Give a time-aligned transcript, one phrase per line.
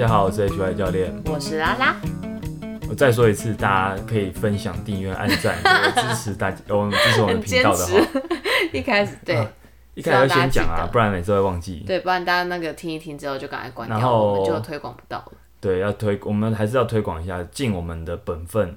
[0.00, 1.14] 家好，我是 HY 教练。
[1.26, 1.94] 我是拉拉。
[2.88, 5.58] 我再说一次，大家可以分享、订阅、按赞，
[5.94, 7.92] 支持大家， 我们支持我们频道的话。
[8.72, 9.46] 一开始对，
[9.92, 11.84] 一开始要先讲啊，不然每次会忘记。
[11.86, 15.32] 对，不然大家那个听一听之后就赶快关掉，我们就推广不到了。
[15.60, 18.74] 对，要推，我们还是要推广一下，尽我们的本分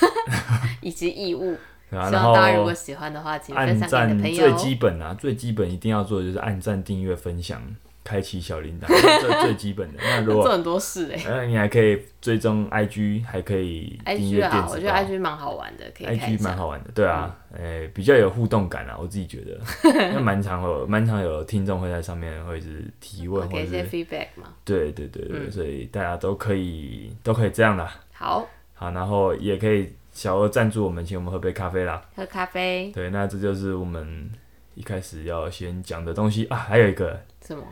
[0.82, 1.56] 以及义务。
[1.88, 4.50] 然后大家如果喜欢的话，请分享给朋友。
[4.50, 7.58] 最基本啊，最基本一定要做的就是按赞、订阅、分享。
[8.04, 8.86] 开启小铃铛，
[9.20, 9.98] 这最基本的。
[10.02, 19.58] 那如果 做很多事哎，那你还可以追踪 IG，还可以订阅电子我觉得 IG 蛮好玩的，可以 IG 蛮好玩的，对啊，哎，比较有互动感啊，我自己觉得，
[20.10, 24.48] 因为蛮常有蛮常有听众会在上面会是提问或者是 feedback 嘛。
[24.64, 27.88] 对对对对，所以大家都可以都可以这样的。
[28.12, 32.02] 好，好，然后也可以小额赞助我们，请我们喝杯咖啡啦。
[32.16, 32.90] 喝咖啡。
[32.92, 34.30] 对，那这就是我们
[34.74, 37.62] 一开始要先讲的东西啊，还有一个什么？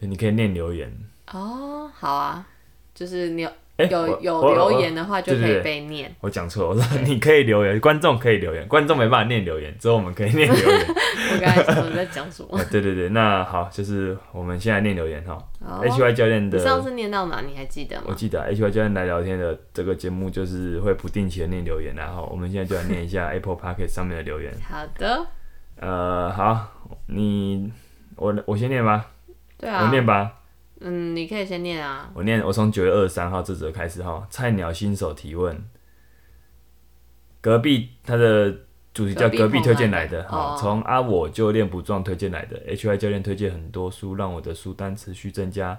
[0.00, 0.92] 你可以念留言
[1.32, 2.46] 哦，好啊，
[2.94, 3.50] 就是你有
[3.90, 6.14] 有有留言的话就可以被念。
[6.20, 10.86] 我讲错，我说你可以留言，观众可以留言，观众没办法念留言，只有我们可以念留言。
[11.34, 12.58] 我刚才说在讲什么？
[12.70, 15.36] 对对对，那好，就是我们现在念留言哈。
[15.82, 17.40] H Y 教练的上次念到哪？
[17.40, 18.04] 你还记得吗？
[18.06, 24.52] 我记得 H Y 教练来聊天的这个节目就是会不定期的念留言，然后我们现在就来念一下 Apple Park 上面的留言。
[24.62, 25.26] 好的。
[25.78, 26.66] 呃，好，
[27.08, 27.70] 你
[28.14, 29.10] 我我先念吧。
[29.58, 30.42] 对啊，我念吧。
[30.80, 32.10] 嗯，你可以先念啊。
[32.14, 34.26] 我念，我从九月二十三号这则开始哈。
[34.28, 35.64] 菜鸟新手提问，
[37.40, 38.54] 隔壁他的
[38.92, 42.60] 主题叫隔壁推荐来的哈，从阿我就练不壮推荐来的。
[42.66, 45.78] H Y 教练推荐很多书，让我的书单持续增加，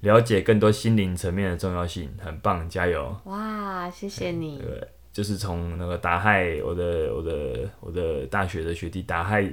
[0.00, 3.14] 了解更多心灵层面的重要性，很棒，加油！
[3.24, 4.56] 哇，谢谢你。
[4.58, 9.52] 对，就是从那个达害我的我的我的大学的学弟达害。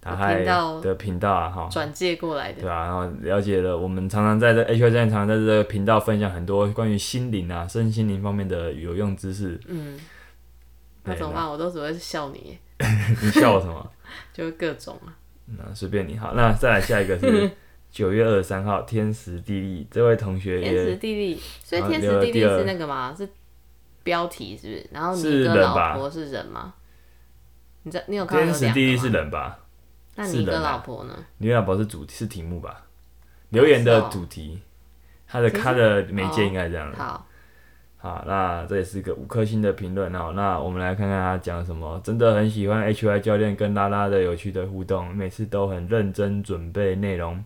[0.00, 9.60] 打开的频道啊，哈，转借过来的，对啊，然后了解了，我们常常在这 H Y 站常常在这个频道分享很多关于心灵啊、身心灵方面的有用知识。
[9.66, 10.00] 嗯，
[11.04, 11.46] 那怎么办？
[11.46, 12.58] 我都只会笑你。
[13.22, 13.90] 你笑我什么？
[14.32, 15.12] 就各种啊。
[15.46, 17.50] 那随便你好，那再来下一个是
[17.92, 20.62] 九月二十三号，天时地利这位同学。
[20.62, 23.14] 天时地利，所以天时地利是那个吗？
[23.14, 23.28] 是
[24.02, 24.88] 标题是不是？
[24.92, 26.72] 然后你的老婆是人吗？
[27.82, 29.58] 你在你有看天时地利是人吧？
[30.16, 31.14] 那你的老婆呢？
[31.38, 32.84] 你的老婆是主是题目吧？
[33.50, 34.60] 留言的主题，
[35.26, 36.92] 他的他的媒介应该这样。
[36.94, 37.26] 好，
[37.96, 40.32] 好，那这也是一个五颗星的评论哦。
[40.36, 42.00] 那我们来看看他讲什么。
[42.04, 47.42] 真的很喜欢 H Y 教练跟拉拉的有趣的互动，每次都很认真准备内容。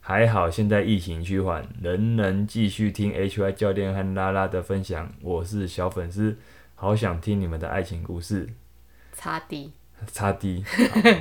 [0.00, 5.10] 还好现在疫情趋缓，仍能继续听 H Y 教练和拉拉的分享。
[5.22, 6.36] 我是小粉丝，
[6.74, 8.50] 好想听你们的爱情故事。
[9.12, 9.72] 擦地。
[10.12, 10.64] 差低，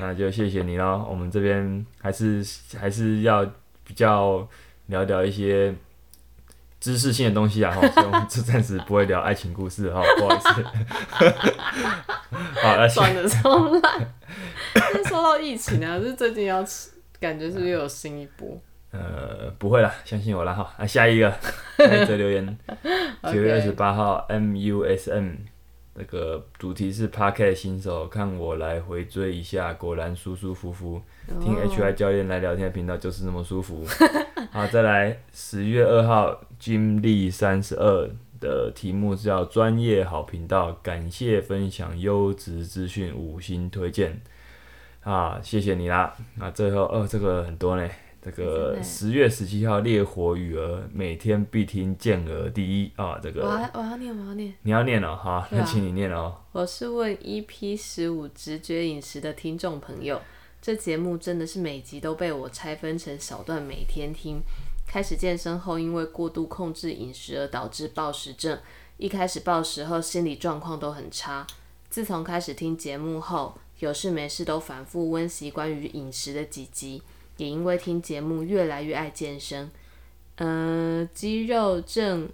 [0.02, 1.06] 那就谢谢你喽。
[1.10, 2.46] 我们这边还是
[2.80, 3.46] 还是要
[3.84, 4.48] 比较
[4.88, 5.74] 聊聊一些
[6.80, 10.64] 知识性的东西啊，哈，所以我们这暂时不会聊爱情故事哈，不好意思。
[12.62, 13.90] 好，那算了，重来。
[15.06, 16.64] 说到疫情啊，是最近要
[17.20, 18.60] 感觉是不是又有新一波？
[18.92, 20.74] 呃，不会了，相信我啦哈。
[20.78, 21.32] 那下一个，
[21.78, 22.58] 下一则留言，
[23.32, 25.36] 九月二十八号，M U S M。
[25.96, 31.02] 那个主题是 Park 新手，看我来回追一下，果然舒舒服服。
[31.40, 33.86] 听 HY 教练来聊天的频道就是那么舒服。
[34.52, 38.10] 好，再来十月二号，金立三十二
[38.40, 44.20] 的题目是叫专业好频道，感谢分享优质资讯，五星推荐。
[45.02, 46.16] 啊，谢谢你啦。
[46.36, 47.88] 那最后，哦，这个很多呢。
[48.24, 53.20] 这个十月十七号，烈火雨儿每天必听健儿第一啊！
[53.22, 56.34] 这个我要我要念我要念，你要念哦，好，那请你念哦。
[56.54, 60.22] 我是问 EP 十五直觉饮食的听众朋友，
[60.62, 64.42] 这节目真的是每集都被我拆分成小段每天听。
[64.88, 68.58] 开始健身后，因为过度控制饮食而导致暴食症，
[68.96, 71.46] 一开始暴食后心理状况都很差。
[71.90, 77.02] 自从开始听节目后，有事没事都反复温习关于饮食的几集。
[77.38, 79.70] 也因为听节目，越来越爱健身，
[80.36, 82.30] 嗯，肌肉正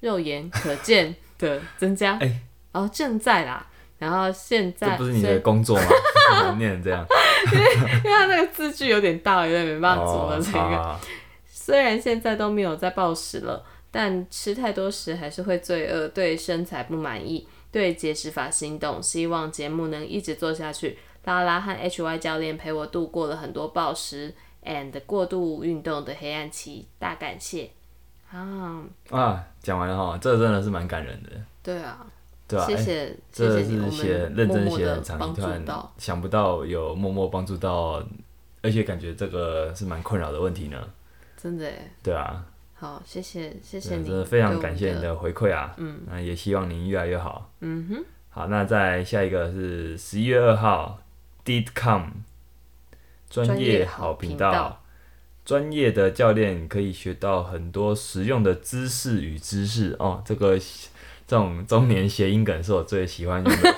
[0.00, 2.40] 肉眼可见的增加， 哎，
[2.72, 3.66] 哦，正在啦，
[3.98, 5.86] 然后现在不是你的工作吗？
[6.58, 7.06] 念这样，
[7.52, 11.00] 因为因为他那个字句有点大，有点没办法做了这个。
[11.46, 20.98] 虽然现在都没有在暴食了，但吃太多时还是会罪恶，对身材不满意，对节食法心动，希望节目能一直做下去。
[21.24, 27.70] 拉拉和 HY 教练陪我度过了很多暴食 and 过度运动的黑暗期，大感谢
[28.30, 28.82] 啊！
[29.10, 31.30] 啊，讲完了哈，这真的是蛮感人的。
[31.62, 32.06] 对啊，
[32.48, 35.64] 对啊，谢谢，这是写认真写很长一段，
[35.98, 38.02] 想不到有默默帮助到，
[38.62, 40.78] 而且感觉这个是蛮困扰的问题呢。
[41.36, 41.70] 真的？
[42.02, 42.44] 对啊，
[42.74, 45.00] 好，谢谢谢谢，你，真的非常感谢你。
[45.00, 47.50] 的回馈啊，嗯，那也希望您越来越好。
[47.60, 50.98] 嗯哼，好，那在下一个是十一月二号
[51.44, 52.04] ，Didcom
[53.28, 54.82] 专业好频专业好频道，
[55.44, 60.22] 专业的教练可以学到很多实用的知识与知识哦。
[60.24, 60.58] 这个
[61.26, 63.74] 这种中年谐音梗是我最喜欢用的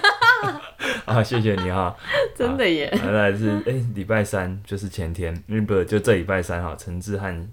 [1.06, 1.96] 啊，谢谢你哈。
[2.36, 7.48] 真的耶，再来是哎，礼、拜三就是前天，嗯，不就这礼拜三哈，陈志汉。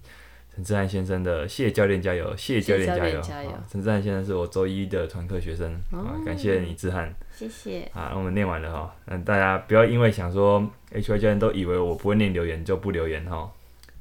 [0.55, 3.19] 陈志汉先生的谢教练加油，谢教练加油！
[3.67, 7.11] 陈志汉先生是我周一的团课学生啊，感谢你志汉。
[7.35, 7.89] 谢谢。
[7.91, 13.51] 好，那我们念完了哈，那大家不要因为想说 H Y 教练都以为我不会念留言就不留言哈，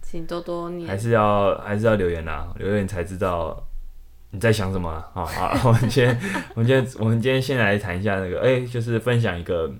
[0.02, 1.00] 请多多还念。
[1.00, 3.66] 是要还是要留言啦，留言才知道
[4.30, 5.10] 你在想什么啊。
[5.14, 6.20] 好好，我们今天
[6.54, 9.72] 我们今天我们今天先来谈一下那个，哎、就是分享一个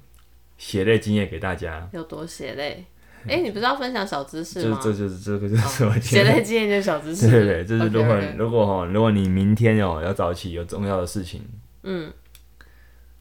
[0.56, 1.86] 血泪经验给大家。
[1.92, 2.82] 有多血泪？
[3.28, 4.78] 哎、你不是要分享小知识吗？
[4.82, 7.30] 这这就是这个就是我今血天泪经验就是小知识。
[7.30, 11.42] 对 对对，就是如果如果哈，如果你明天哦要早起有重要的事情，
[11.82, 12.12] 嗯，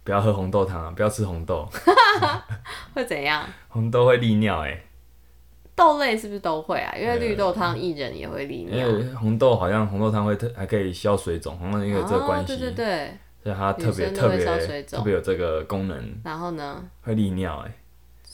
[0.04, 1.68] 不要喝红豆汤啊，不要吃红豆，
[2.94, 3.44] 会怎样？
[3.70, 4.84] 红豆会利尿哎、
[5.76, 6.94] 豆类是不是都会啊？
[6.98, 8.88] 因为绿豆汤薏仁也会利因尿。
[8.88, 13.18] 为红豆好像红豆汤会特还可以消水肿，好像因为有这个关系，哦、对对对。
[13.44, 14.46] 所以它特别特别
[14.84, 16.84] 特别有这个功能，然后呢？
[17.02, 17.74] 会利尿哎、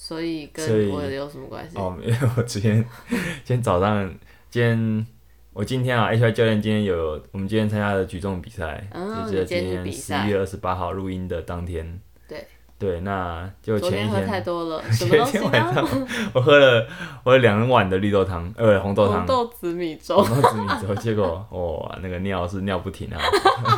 [0.08, 1.78] 所以跟我有什么关系？
[1.78, 2.82] 哦，因为 我今天
[3.44, 4.10] 今天早上
[4.50, 5.06] 今天
[5.52, 12.00] 我今天啊，H Y 教练今天有我们今天参加的举重比赛，嗯就是你今天十一月二十八号录音的当天。
[12.26, 12.48] 对
[12.80, 15.76] 对，那就前一天太多了， 什么东西前一天晚？
[15.76, 16.88] 上我喝了
[17.26, 19.26] 我有两碗的绿豆汤，呃，红豆汤红。
[19.26, 20.24] 豆紫米粥。
[20.24, 23.20] 红豆紫米粥，结果哇，那个尿是尿不停啊，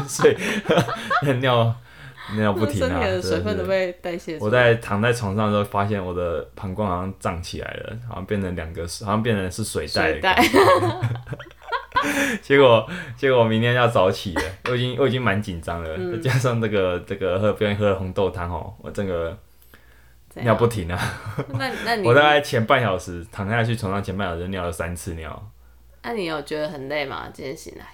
[0.07, 0.37] 所以
[1.23, 1.73] 那尿
[2.35, 4.49] 尿不停啊，身体的水真的是分都被代谢我。
[4.49, 9.87] 在躺在床上的时候，发现我的膀胱好像胀起来了，好像变成两个，好像变成是水
[10.21, 10.41] 袋。
[12.41, 12.87] 结果
[13.17, 19.37] 结果我明天要早起了，我已经我已经蛮紧张了，嗯再加上这个这个喝不愿意喝的红豆汤哦，我整个
[20.35, 20.97] 尿不停啊！
[21.57, 25.51] 那那你 我大概前半小时躺下去床上前半小时尿了三次尿，
[26.03, 27.27] 那你有觉得很累吗？
[27.33, 27.85] 今天醒来？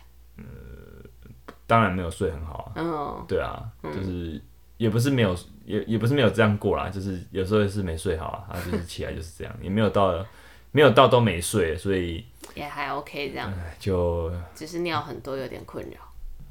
[1.67, 2.71] 当然没有睡很好啊。
[2.75, 4.41] 嗯，对啊，就是
[4.77, 5.35] 也不是没有，
[5.65, 10.25] 也也不是没有这样过啦，就是有时候是没睡好啊，啊，就是起来就是这样，也没有到
[10.71, 15.97] 没有到都没睡，所以也还 OK 这样，哎就只是尿很多有点困扰，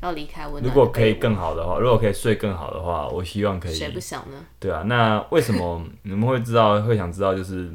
[0.00, 4.44] 要离开温暖如果可以更好的话，如果可以睡更好的话，我希望可以谁不想呢？
[4.58, 7.70] 对啊，那为什么 你们会知道会想知道就是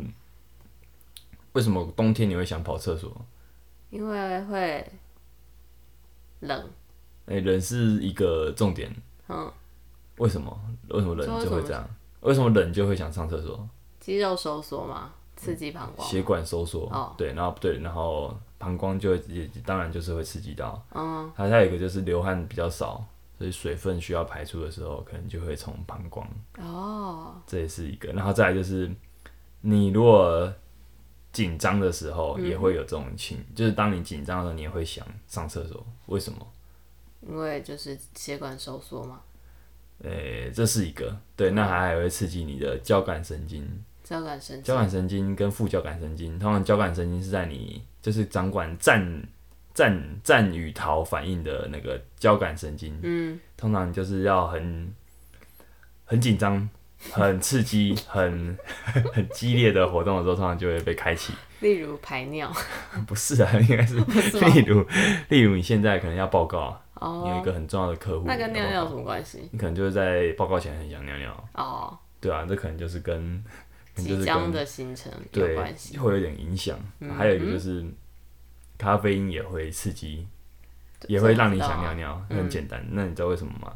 [1.53, 3.15] 为什么冬天你会想跑厕所？
[3.91, 4.85] 因为会
[6.41, 6.69] 冷，
[7.29, 8.91] 哎、人是一个重点，
[9.27, 9.51] 嗯，
[10.17, 10.59] 为什么？
[10.89, 11.89] 为什么人这为什么就会这样？
[12.21, 13.69] 为什么人就会想上厕所？
[13.99, 16.05] 肌肉收缩嘛，刺激膀胱。
[16.07, 23.05] 血管收缩，哦对，然后对，然后膀胱就会也当然就是会刺激到，嗯，它还有一个就是流汗比较少，
[23.37, 26.27] 所以水分需要排出的时候，可能就会从膀胱，
[26.57, 28.11] 哦，这也是一个。
[28.13, 28.91] 然后再来就是，
[29.61, 30.51] 你如果
[31.31, 36.39] 紧张的时候，也会有这种情，就是当你紧张的时候，你也会想上厕所，为什么？
[37.27, 39.21] 因为就是血管收缩嘛，
[40.03, 43.67] 诶、这是一个，对，那还还会刺激你的交感神经，
[44.03, 44.75] 交感神经交。
[44.75, 49.21] 感神经跟副交感神经，通常交感神经是在你就是掌管战
[49.73, 54.93] 战战与逃反应的那个交感神经，嗯，通常就是要很
[56.05, 56.69] 很紧张、
[57.11, 58.57] 很刺激、很
[59.13, 61.33] 很激烈的活动的时候，通常就会被开启。
[61.59, 62.49] 例如排尿。
[63.05, 63.99] 不是啊，应该是
[64.31, 64.85] 是例如
[65.27, 69.47] 例如你现在可能要报告啊，你有一哦，个很重要的客户，那跟尿尿有什么关系？
[69.51, 73.43] 你可能就是在报告前很想尿尿，哦，对啊，这可能就是跟
[73.95, 75.97] 即将的行程有对关系。
[75.97, 76.77] 会有点影响。
[76.99, 77.85] 嗯还有一个就是
[78.77, 80.25] 咖啡因也会刺激，
[80.99, 82.85] 对也会让你想尿尿，嗯很简单。
[82.91, 83.73] 那你知道为什么吗？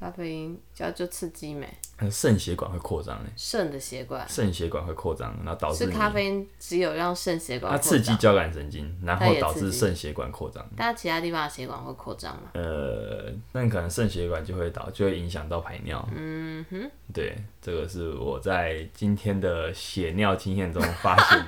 [0.00, 1.66] 咖啡因叫就刺激没？
[1.98, 10.64] 它肾血管会扩张，诶，肾的血管肾血管会扩张，然后导致是咖啡因只有让肾血管它，刺激交感神经，然它后导致肾血管扩张。
[10.76, 12.50] 但其他地方的血管会扩张吗？
[12.54, 16.08] 呃，那可能肾血管就会导，就会影响到排尿。
[16.14, 21.44] 嗯哼，对，这个是我在今天的血尿经验中发现。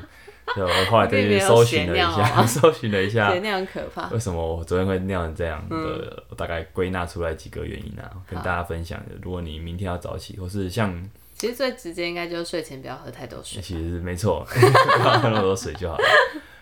[0.54, 3.32] 对，我后来再并没有去 搜寻了一下，啊搜寻了一下
[3.72, 4.08] 可怕。
[4.10, 5.76] 为什么我昨天会尿成这样的？
[5.76, 9.00] 嗯我大概归纳出来几个原因啊，跟大家分享。
[9.22, 10.92] 如果你明天要早起，或是像
[11.34, 13.60] 其实最直接应该就是睡前不要喝太多水。
[13.62, 16.04] 其实没错， 不要喝那么多水就好了。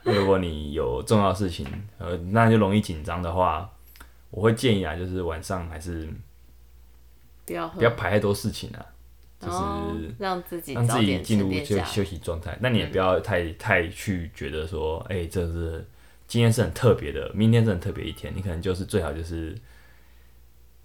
[0.04, 1.66] 如果你有重要事情，
[1.98, 3.68] 呃，那就容易紧张的话，
[4.30, 6.08] 我会建议啊，就是晚上还是
[7.44, 8.80] 不要，不要排太多事情啊，
[9.40, 11.82] 就是哦让自己让自己进入沉淀下来。
[11.82, 12.58] 就休息状态。
[12.60, 15.86] 那你也不要太太去觉得说，哎、这是
[16.26, 19.56] 今天是很特别的，明天是很特别一天，你可能就是最好就是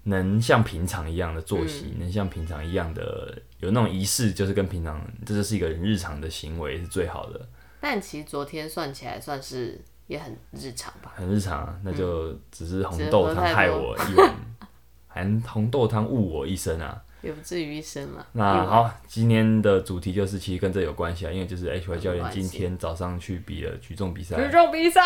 [0.04, 7.48] 能像平常一样的作息，嗯能像平常一样的有那种仪式，就是跟平常这就是一个人日常的行为是最好的，
[7.80, 11.12] 但其实昨天算起来算是也很日常吧。
[11.16, 14.34] 很日常啊，那就只是红豆汤害我一碗，
[15.08, 17.02] 含红豆汤误我一生啊。
[17.24, 18.26] 也不至于一生了。
[18.32, 25.00] 那好，今天的主题就是其实跟这有关系啊，因为就是 H Y 教练今天早上去比了举重比赛，举重比赛，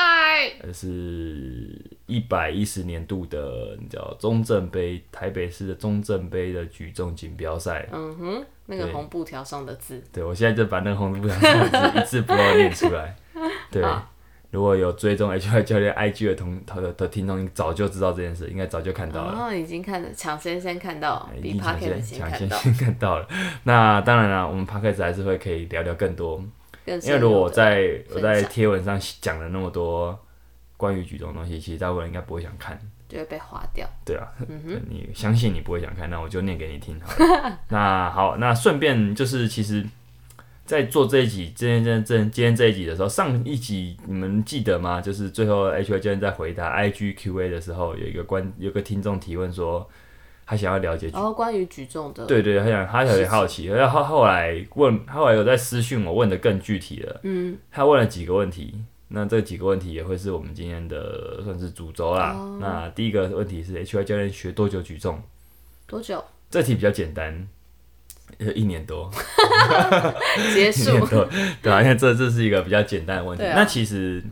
[0.61, 7.89] 呃是一百一十年度的叫中正杯，台北市的中正杯的举重锦标赛。
[7.93, 13.17] 嗯哼，那个红布条上的字，对我现在就把那个红布条上的字一字不漏念出来。
[13.71, 13.83] 对。
[13.83, 14.11] 好，
[14.51, 19.47] 如果有追踪 H Y 教练 I G 的同的的听众，你早就知道这件事，应该早就看到了。
[19.47, 23.29] 哦，已经看了，抢先先看到，比 p 抢 o 先 c 先抢看到，先先看到了。
[23.65, 26.43] 那当然了，我们 p o d c a s 还是会可以聊聊更多，
[26.87, 30.19] 更因为如果我在我在贴文上讲了那么多
[30.77, 32.79] 关于举重的东西，其实大部分人应该不会想看。
[33.09, 33.89] 就会被划掉。
[34.05, 37.59] 对啊，嗯你相信你不会想看，那我就念给你听好了。
[37.69, 39.83] 那好，那顺便就是其实，
[40.69, 45.01] 在做这一集，今天这这今天这一集的时候，上一集你们记得吗？
[45.01, 49.89] 就是最后 H Y 教练在回答 I G Q A 的时候，有一个观有个听众提问说，
[50.45, 62.35] 他想要了解举然后关于举重的，对对，他想他有点好奇，然后后来问，他后来有在私讯我问的更具体了，嗯，他问了几个问题，那这几个问题也会是我们今天的算是主轴啦。
[62.35, 65.19] 哦那第一个问题是 H Y 教练学多久举重？
[65.87, 67.49] 多久这题比较简单，
[68.39, 69.11] 呃一年多，
[70.55, 71.07] 结 一束年？
[71.07, 71.29] 多，
[71.63, 73.45] 对啊，因为这这是一个比较简单的问题。
[73.45, 74.23] 啊那其实，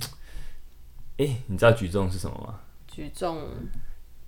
[1.18, 2.60] 哎、你知道举重是什么吗？
[2.86, 3.48] 举重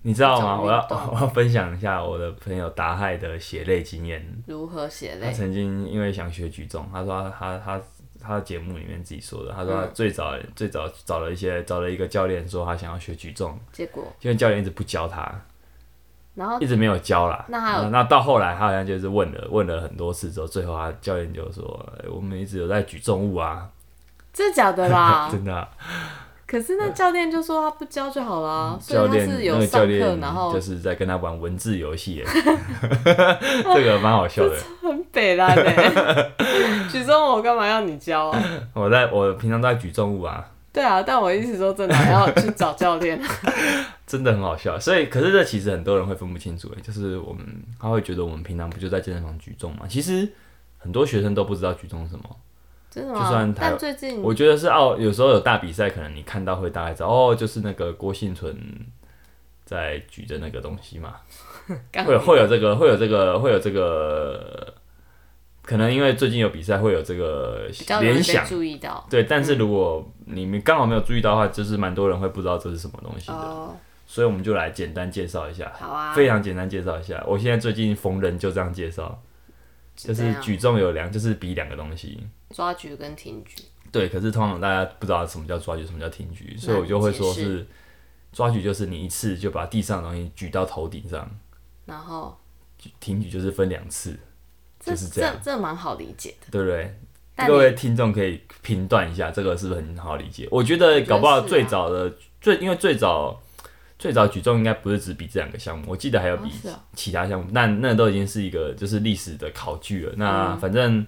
[0.01, 0.59] 你知道吗？
[0.61, 0.79] 我要
[1.11, 4.25] 我要分享一下我的朋友达亥的血泪经验。
[4.47, 5.33] 如何血泪他泪？
[5.33, 7.81] 曾经因为想学举重，他说他他
[8.21, 15.41] 他节目里面自己说的，他说他最早、最早找了一些找了一个教练说他想要学举重，结果，因为教练一直不教他，
[16.39, 17.43] 然后一直没有教啦。
[17.49, 23.67] 那还有那到后来他好像就是问了问了很多次之后，最后他教练就说、哎我们一直有在举重物啊，
[24.31, 25.27] 真的假的啦？
[25.31, 25.67] 真的啊、
[26.47, 32.25] 可是那教练就说他不教就好啦，所以他教练那是有上课，个教练然后就是在跟他玩文字游戏耶，
[33.75, 34.55] 这个蛮好笑的。
[34.81, 36.31] 很北烂的。
[36.91, 38.43] 举重我干嘛要你教啊？
[38.73, 40.43] 我在我平常都在举重物啊，
[40.79, 43.19] 对啊，但我意思说真的还要去找教练。
[44.07, 47.45] 真的很好笑，所以可是这其实很多人会分不清楚，诶，就是我们
[47.77, 49.85] 他会觉得我们平常不就在健身房举重嘛？
[49.89, 50.25] 其实
[50.77, 52.23] 很多学生都不知道举重是什么。
[52.89, 53.53] 真的就算吗？
[53.53, 58.57] 台但最近我觉得是哦，有时候有大比赛，可能你看到会大概知道哦，就是那个郭幸存
[59.65, 61.17] 在举着那个东西嘛，
[61.67, 64.73] 会有会有这个会有这个会有这个，
[65.63, 68.45] 可能因为最近有比赛会有这个联想。
[68.45, 73.75] 注意到对，但是如果你们刚好没有注意到的话，就是蛮多人会不知道这是什么东西的，哦。
[74.07, 75.71] 所以我们就来简单介绍一下。
[75.79, 79.21] 好啊，非常简单介绍一下，我现在最近逢人就这样介绍，
[79.95, 82.19] 就是举重有两，就是比两个东西。
[82.49, 83.55] 抓举跟挺举。
[83.91, 87.67] 对，可是通常大家不知道什么叫抓举，什么叫挺举，所以我就会说是
[88.31, 91.29] 抓举就是你一次就把地上的东西举到头顶上，
[91.85, 92.35] 然后
[92.99, 94.19] 挺举就是分两次，这
[94.79, 96.47] 就是这样这蛮好理解的。
[96.51, 96.95] 对不对？
[97.47, 100.47] 各位听众可以评断一下，这个是不是很好理解？
[100.51, 103.41] 我觉得搞不好最早的、最，因为最早
[103.97, 106.51] 最早举重应该不是只比这两个项目，我记得还有比
[106.93, 110.13] 其他项目，但那都已经是一个就是历史的考据了。
[110.17, 111.05] 那嗯反正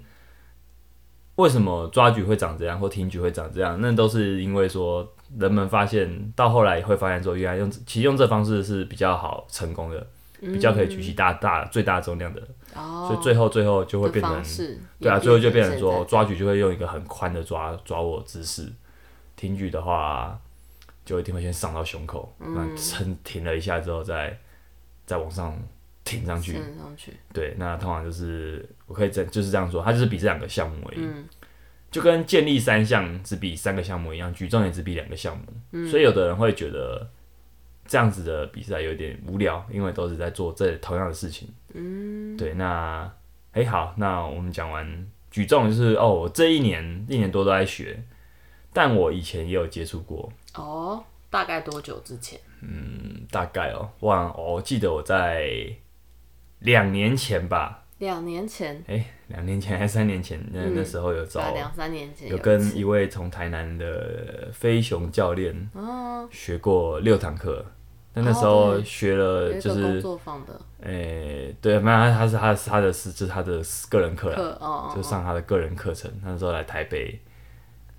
[1.35, 5.05] 为什么抓举会长这样，或挺举会长这样，那都是因为说
[5.37, 10.07] 人们发现到后来会发现说，原来用其实用这方式是比较好成功的，
[10.41, 12.41] 比较可以举起大大最大重量的，
[12.75, 14.43] 哦，所以最后最后就会变成
[14.99, 18.67] 对啊，最后就变成说抓举就会用一个很宽的抓抓握姿势，
[19.35, 20.39] 挺举的话
[21.05, 22.55] 就一定会先上到胸口，嗯。
[22.55, 24.35] 那撑停了一下之后再
[25.05, 25.55] 再往上
[26.03, 26.53] 挺上去。
[26.53, 31.25] 升上去，对，那通常就是我可以这就是这样说，它就是比这两个项目而已，嗯。
[31.91, 35.43] 就跟建立三项只比三个项目一样，举重也只比两个项目，
[35.73, 35.87] 嗯。
[35.87, 37.07] 所以有的人会觉得
[37.91, 41.49] 这样子的比赛有点无聊，因为都是在做这同样的事情。
[41.73, 43.13] 嗯，对，那
[43.51, 48.01] 哎、好，那我们讲完举重，就是哦，我这一年一年多都在学，
[48.71, 52.39] 但我以前也有接触过，哦，大概多久之前？
[52.61, 55.51] 嗯，大概哦，忘哦，我记得我在
[56.59, 67.65] 两年前吧，两年前，哎、两年前还是三年前，那、嗯那时候有找两三年前有跟一位从台南的飞熊教练哦，学过六堂课。
[67.65, 67.80] 但
[68.13, 74.33] 那那时哦候学了就是，作坊的诶、对，没有，他他是他是他的是就是他的个人课
[74.93, 76.11] 就上他的个人课程。
[76.23, 77.19] 那时候来台北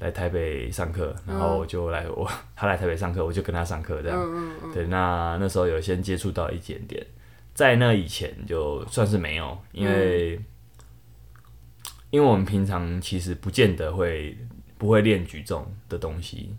[0.00, 4.50] 来台北上课，然后我就来我 他来台北上课，我就跟他上课这样。
[4.74, 7.06] 对，那那时候有先接触到一点点，
[7.54, 10.40] 在那以前就算是没有，因为、
[12.10, 14.36] 因为我们平常其实不见得会
[14.76, 16.56] 不会练举重的东西，你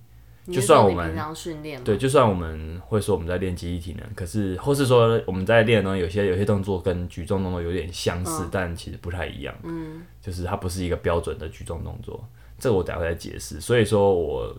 [0.52, 9.56] 就算我们平常训练，对，就算我们会说我们在练记忆体能，可是或是说我们在练的东西，有些有些动作跟举重动作有点相似，但其实不太一样。
[9.64, 12.28] 嗯，就是它不是一个标准的举重动作，
[12.60, 13.62] 这个我等一下再解释。
[13.62, 14.54] 所以说我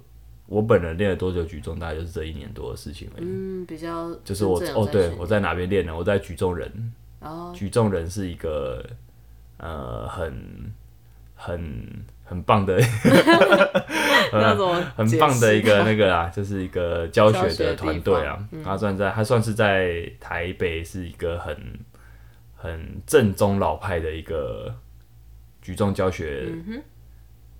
[0.47, 3.27] 我本人练了多久举重，大概就是这一年多的事情而已。
[3.27, 5.95] 嗯，比较就是我哦，对我在哪边练呢？
[5.95, 8.83] 我在举重人，哦，举重人是一个
[9.59, 10.73] 呃很
[11.35, 12.05] 很很
[12.43, 12.77] 棒的
[14.97, 18.39] 很棒的一个那个啦， 就是一个教学的团队啊。
[18.65, 21.57] 他算在他算是在台北是一个很
[22.57, 24.75] 很正宗老派的一个
[25.61, 26.49] 举重教学，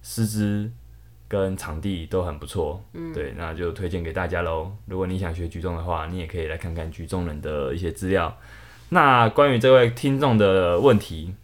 [0.03, 0.71] 师资
[1.29, 2.83] 跟场地都很不错。
[3.15, 4.73] 对，那就推荐给大家喽。
[4.87, 8.37] 如果你想学举重的话，你也可以来看看举重人的一些资料。
[8.91, 11.35] 那关于这位听众的问题，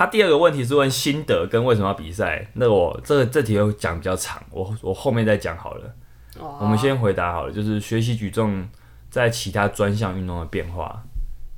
[0.00, 2.48] 他第二个问题是问心得跟为什么要比赛。
[2.54, 5.94] 那我这个这题又讲比较长，我我后面再讲好了。
[6.38, 8.66] 哦我们先回答好了，就是学习举重
[9.10, 11.04] 在其他专项运动的变化。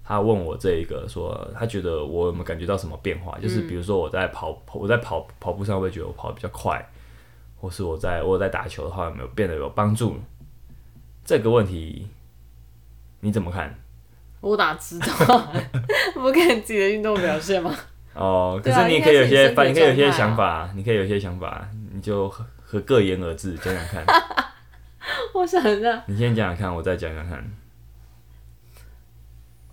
[0.03, 3.39] 他问我这一个说，他觉得我有没有感觉到什么变化？
[3.39, 6.85] 就是比如说我在跑，我在跑跑步上会觉得我跑得比较快，
[7.61, 10.17] 或是我在我在打球的话有没有变得有帮助？
[11.25, 12.09] 这个问题
[13.21, 13.73] 你怎么看？
[14.41, 15.53] 我哪知道？
[16.15, 17.73] 不看自己的运动表现吗？
[18.15, 24.05] 哦，可是你可以有些反，你你可以有些想法，你可以有些想法，你就和和各言而至讲讲看。
[25.35, 27.45] 我想一下，你先讲讲看，我再讲讲看。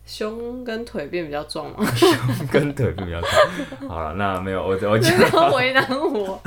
[0.05, 1.86] 胸跟腿变比较壮吗？
[1.93, 2.10] 胸
[2.51, 3.31] 跟腿变比较壮。
[3.88, 6.41] 好了，那没有我我你讲，不要为难我。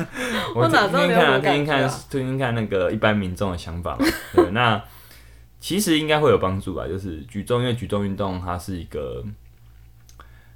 [0.55, 4.05] 我我哪知道你看听听看，听听看那个一般民众的想法嘛。
[4.35, 4.83] 对，那
[5.61, 6.89] 其实应该会有帮助吧。
[6.89, 9.25] 就是举重，因为举重运动它是一个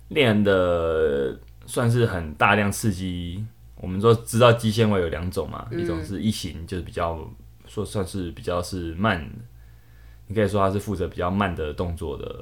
[0.09, 3.45] 练的，算是很大量刺激。
[3.77, 7.31] 我们说知道肌纤维有两种嘛，一种是一型，就是比较
[7.67, 9.31] 说算是比较是慢，
[10.27, 12.41] 你可以说它是负责比较慢的动作的，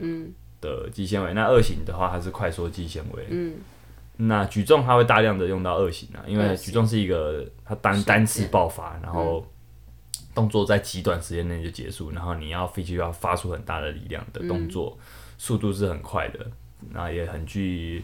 [0.60, 1.34] 的肌纤维。
[1.34, 3.56] 那二型的话，它是快缩肌纤维，嗯，
[4.16, 9.44] 那举重它会大量的用到二型啊，因为举重是一个它单单次爆发，然后
[10.34, 14.96] 动作在极短时间内就结束，然后你要必须要发出很大的力量的动作，
[15.36, 16.46] 速度是很快的，
[16.92, 18.02] 那也很具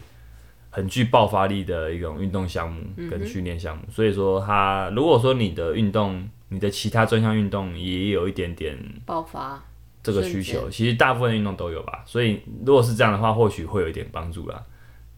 [0.69, 3.83] 很具爆发力的一种运动项目跟训练项目。
[3.89, 9.63] 所以说它如果说你的运动，你的其他专项运动也有一点点爆发，
[10.03, 12.03] 这个需求，其实大部分运动都有吧。
[12.05, 14.63] 所以如果是这样的话，或许会有一点帮助啦。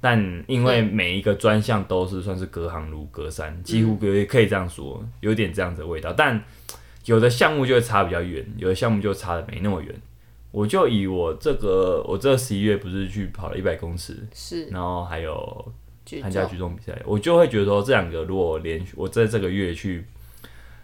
[0.02, 6.12] 但因为每一个专项都是算是隔行如隔山，几乎可以可以这样说，有点这样子的味道。
[6.12, 6.44] 但
[7.06, 9.96] 有的项目就会差比较远，有的项目就差的没那么远。
[10.54, 15.74] 我就以我这个，我这十一月不是去跑了一百公尺，是然后还有
[16.22, 20.06] 参加，举重比赛，我就会觉得说这两个如果连续我在这个月去，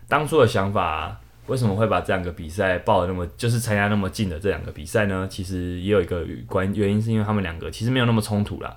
[0.07, 5.27] 当初的想法为什么会把这两个比赛报的那么就是参加那么近的这两个比赛呢？
[5.29, 8.75] 其实也有一个关原因，是因为他们两个其实没有那么冲突啦。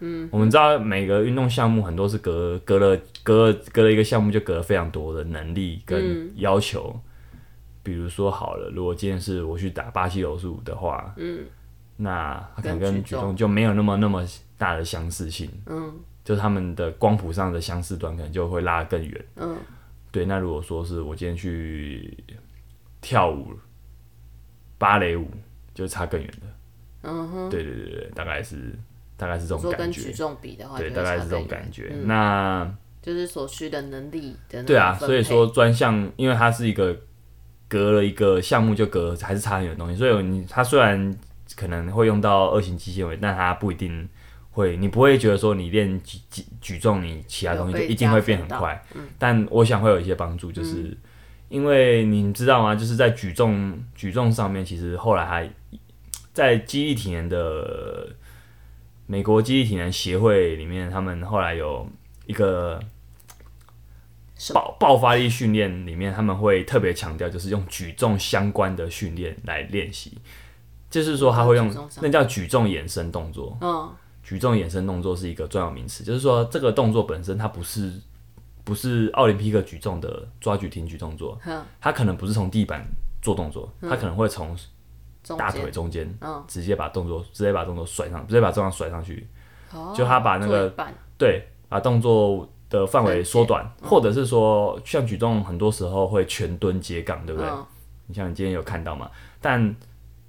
[0.00, 6.94] 嗯，我们知道每个运动项目很多是隔隔了隔了隔了一个项目就隔了非常多的能力跟要求。
[7.84, 11.46] 比如说好了，如果今天是我去打巴西柔术的话，嗯，
[11.96, 14.26] 那它可能跟举重重就没有那么那么
[14.58, 15.48] 大的相似性。
[15.66, 15.94] 嗯
[16.24, 19.24] 就是他们的光谱上的相似端可能就会拉得更远。
[19.36, 19.58] 嗯，
[20.10, 20.24] 对。
[20.24, 22.16] 那如果说是我今天去
[23.02, 23.52] 跳舞、
[24.78, 25.28] 芭蕾舞，
[25.74, 26.46] 就差更远的。
[27.02, 28.74] 嗯哼，对对对对，大概是
[29.18, 30.12] 大概是这种感说跟举觉。
[30.14, 31.90] 重比的话，对，大概是这种感觉。
[31.92, 36.98] 嗯那就是所需的能力的对啊，所以说专项，因为它是一个
[37.74, 41.12] 隔了一个项目就隔还是差很远的东西，所以你它虽然
[41.56, 44.08] 可能会用到二型肌纤维，但它不一定
[44.52, 48.80] 会，你不会觉得说你练举举举重，你其他东西就一定会变很快。
[49.18, 50.96] 但我想会有一些帮助，就是、
[51.48, 52.76] 因为你知道吗？
[52.76, 55.50] 就是在举重举重上面，其实后来还
[56.32, 58.08] 在肌力体能的
[59.08, 61.88] 美国肌力体能协会里面，他们后来有
[62.26, 62.80] 一个
[64.52, 70.18] 爆爆发力训练里面，他们会特别强调，就是用举重相关的训练来练习，
[70.90, 73.56] 就是说他会用那叫举重衍生动作。
[73.60, 73.90] 嗯。
[74.22, 77.92] 举重衍生动作是一个专有名词，就是说这个动作本身它不是
[78.64, 82.82] 不是奥林匹克举重的抓举挺举动作，哼，它可能不是从地板
[83.20, 84.56] 做动作，它可能会从
[85.36, 86.42] 大腿中间嗯。
[86.48, 89.28] 直接把动作直接把动作甩上，直接把重量甩上去，
[89.74, 90.74] 哦就他把那个
[91.18, 97.48] 对，把动作的范围缩短，或者是说像举重很多时候会全蹲接杠，对不对？
[97.48, 97.66] 嗯
[98.06, 99.10] 你像你今天有看到嘛？
[99.40, 99.74] 但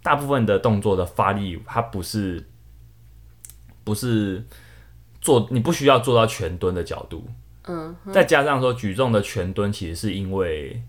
[0.01, 2.41] 大部分的动作的发力，它不是
[3.83, 4.45] 不是
[5.19, 7.27] 做，你不需要做到全蹲的角度。
[7.67, 10.81] 嗯，再加上说举重的全蹲，其实是因为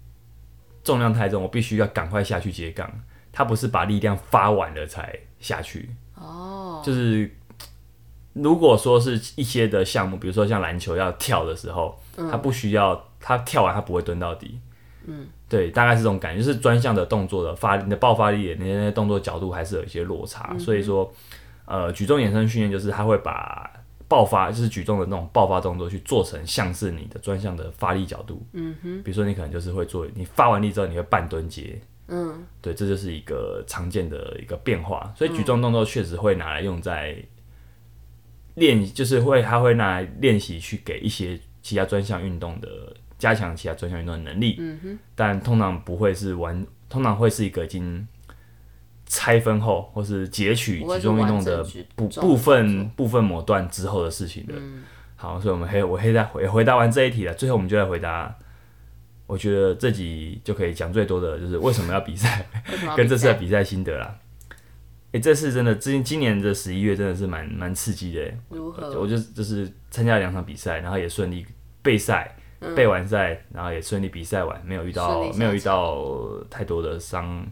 [0.85, 2.89] 重量太重，我必须要赶快下去接杠。
[3.33, 7.29] 它不是把力量发完了才下去，哦，就是
[8.43, 11.99] 如果说是一些的项目，比如说像篮球要跳的时候，
[12.31, 14.59] 他不需要他跳完他不会蹲到底。
[15.07, 21.11] 嗯，对，大概是这种感觉，就是专项的动作的发你的爆发力的那些动作角度还是有一些落差，所以说，
[21.65, 23.71] 呃，举重衍生训练就是他会把
[24.09, 28.45] 爆发，就是举重的那种爆发动作去做成像是你的专项的发力角度。
[28.53, 31.81] 嗯哼，比如说你可能就是会做，你发完力之后你会半蹲接。
[32.09, 37.17] 嗯，对，这就是一个常见的一个变化，所以举重动作确实会拿来用在
[38.57, 42.69] 练，就是会他会拿来练习去给一些其他专项运动的
[43.19, 48.07] 加强其他专项运动的能力，嗯哼，但通常不会是完，通常会是一个已经
[49.07, 51.65] 拆分后或是截取不会是举重运动的
[51.95, 54.55] 部部分部分某段之后的事情的。
[54.57, 54.83] 嗯
[55.19, 58.37] 好，所以我们黑我黑在回回答完这一题了，最后我们就来回答。
[59.27, 62.47] 我觉得这集就可以讲最多的就是为什么要比赛，
[62.95, 64.15] 跟这次的比赛比赛心得啦。
[65.13, 68.39] 诶、这次真的今今年的十一月真的是蛮蛮刺激的欸。
[68.51, 69.01] 如何？
[69.01, 71.47] 我就就是参加了两场比赛，然后也顺利
[71.83, 72.37] 备赛，
[72.75, 76.05] 备完赛，然后也顺利比赛完，没有遇到没有遇到
[76.51, 77.47] 太多的伤，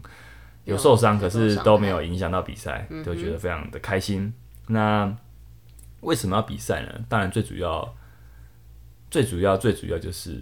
[0.65, 4.33] 有受伤，可是都没有影响到比赛，嗯都觉得非常的开心。
[4.67, 5.15] 那
[6.01, 6.89] 为什么要比赛呢？
[7.09, 7.95] 当然最主要。
[9.09, 10.41] 最主要、最主要就是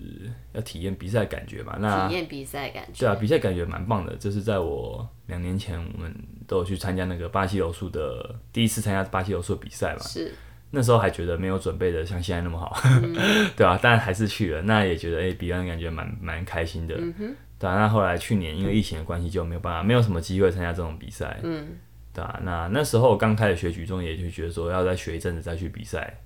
[0.53, 1.77] 要体验比赛的感觉嘛。
[1.79, 2.99] 那体验比赛感觉。
[2.99, 4.15] 对啊，比赛感觉蛮棒的。
[4.15, 6.13] 就是在我两年前，我们
[6.47, 9.99] 都有去参加那个巴西柔术的第一次参加巴西柔术比赛嘛。
[9.99, 10.33] 是，
[10.71, 13.15] 那时候还觉得没有准备的像现在那么好，嗯
[13.55, 14.61] 对啊，但还是去了。
[14.63, 16.95] 那也觉得哎、比完感觉蛮蛮开心的。
[16.97, 21.39] 嗯对啊，那后来去年因为疫情的关系就没有办法，没有什么机会参加这种比赛。
[21.43, 21.77] 嗯，
[22.13, 26.19] 对啊，那那时候我刚开始学举重，也就觉得说要再学一阵子再去比赛。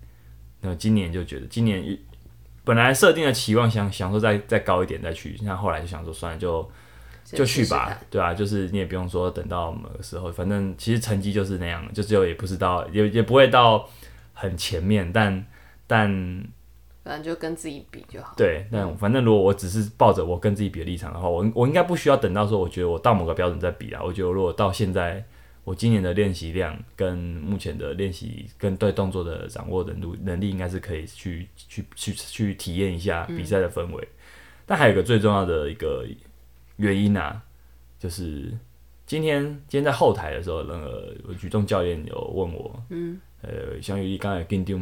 [0.62, 1.98] 那今年就觉得今年
[2.68, 6.70] 本来设定的期望想想说再再高一点再去，那后来就想说算了就
[7.24, 13.88] 就去吧对啊，就是你也不用说等到某个时候，反正其实成绩就是那样，就只有也不是到也也不会到
[14.34, 15.46] 很前面，但
[15.88, 16.10] 但
[17.04, 18.34] 反正就跟自己比就好。
[18.36, 24.02] 对，但反正如果我只是抱着我跟自己比的立场的话，我我应该不需要等到说我觉得我到某个标准再比啊。
[24.04, 25.26] 我觉得如果到现在，
[25.68, 34.08] 我今年的练习量跟目前的练习跟对动作的掌握能力能力，应该是可以去去去去体验一下比赛的氛围。
[34.66, 36.08] 但还有一个最重要的一个
[36.78, 37.44] 原因啊，
[38.00, 38.50] 就是
[39.06, 44.80] 今天今天在后台的时候，那个举重教练有问我，嗯，呃，像于你刚才跟丢。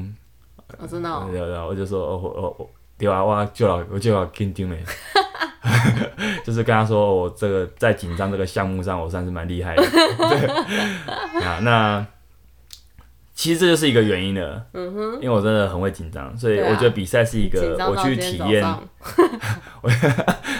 [0.77, 4.75] 我真的哦对对，我就说，哦，我我我对啊，我就老我就老紧张的，
[6.45, 9.83] 就是跟他说，我这个在紧张这个项目上，我算是蛮厉害的。
[9.89, 12.05] 对啊，那
[13.33, 14.65] 其实这就是一个原因了。
[14.73, 18.63] 嗯哼，因为我真的很会紧张，所以我觉得比赛是一个我去体验。
[19.81, 19.91] 我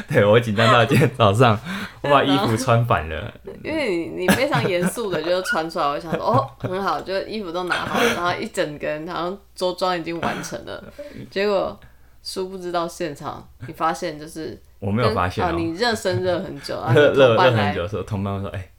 [0.10, 1.58] 对我紧张到今天早上，
[2.02, 3.34] 我把衣服穿反了。
[3.64, 10.84] 因为你你非常严肃的就穿出来，我想说哦很好，就衣服都拿好了，然后一整个人好像着装已经完成了，
[11.32, 11.80] 结果
[12.26, 18.72] 殊不知到现场，你发现就是 我没有发现啊，哦、你热身热很久， 啊热热热很久的时候，同伴会说：“哎、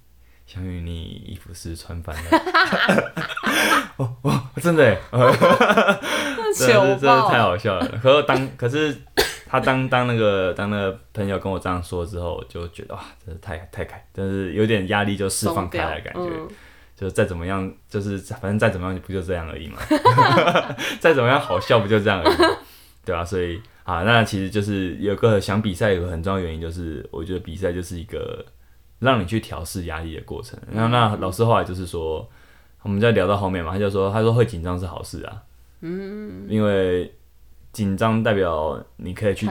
[0.47, 2.23] 小雨，你衣服是穿反了。
[3.99, 4.99] 哦”哦真的哎，
[6.59, 7.87] 真的真的太，好笑了。
[8.03, 8.97] 可是当可是
[9.49, 16.21] 他当当那个当那个朋友跟我这样说之后，我就觉得哇，真的太太开，但是有点压力就释放开来的感觉。
[16.35, 16.49] 嗯
[16.99, 19.77] 就再怎么样，就是反正再怎么样不就这样而已嘛，
[20.99, 22.57] 再怎么样好笑不就这样而已嘛，
[23.07, 28.45] 对吧、所以啊，那其实就是有个想比赛有个很重要的原因，就是我觉得比赛就是一个
[28.99, 30.59] 让你去调试压力的过程。
[30.73, 32.29] 然后那老师后来就是说，
[32.83, 35.41] 我们在聊到后面嘛，他就说他说会紧张是好事啊，
[35.83, 37.15] 嗯，因为
[37.73, 39.47] 紧张代表你可以去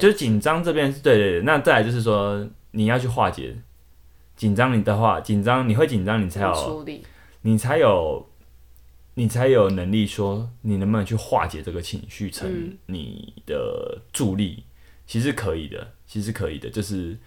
[0.00, 3.56] 就是紧张这边是对对对，那再来就是说你要去化解
[4.34, 7.04] 紧张，你的话紧张你会紧张，你才有处理，
[7.42, 8.26] 你才有
[9.16, 12.78] 你才有能力说你能不能去化解这个情绪成嗯。
[12.86, 14.62] 你的助力，
[15.06, 17.18] 其实可以的，其实可以的，就是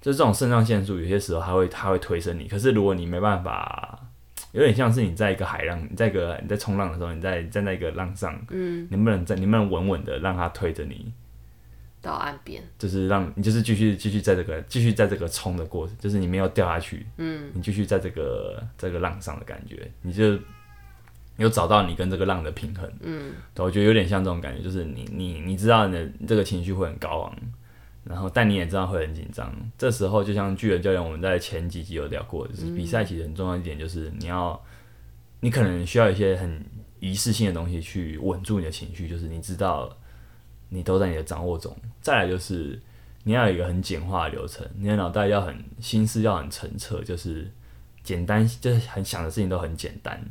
[0.00, 4.08] 就是这种肾上腺素有些时候它会它会推升你，可是如果你没办法。
[4.52, 11.10] 有点像是你在一个海浪，你在一个你在冲浪的时候，你在站在一个浪上，嗯，能不能在能不能稳稳的让它推着你，
[12.02, 20.38] 到岸边，就是让你就是继续继续在这个继续在这个冲的过程，就是你没有掉下去，嗯，你继续在这个这个浪上的感觉，你就
[21.36, 22.90] 有找到你跟这个浪的平衡。
[23.00, 27.36] 嗯，对，我觉得有点像这种感觉，就是你你你知道你的这个情绪会很高昂，
[28.04, 29.52] 然后但你也知道会很紧张。
[29.78, 34.60] 这时候就像巨人教练，我们在前几集有聊过，就是比赛其实很重要一点，就是你要
[35.40, 36.64] 你可能需要一些很
[37.00, 39.96] 仪式性的东西去稳住你的情绪，就是你知道
[40.68, 41.76] 你都在你的掌握中。
[42.00, 42.80] 再来就是
[43.24, 47.50] 你要有一个很简化的流程，你的脑袋要很心思要很澄澈，就是
[48.02, 50.24] 简单，就是很想的事情都很简单。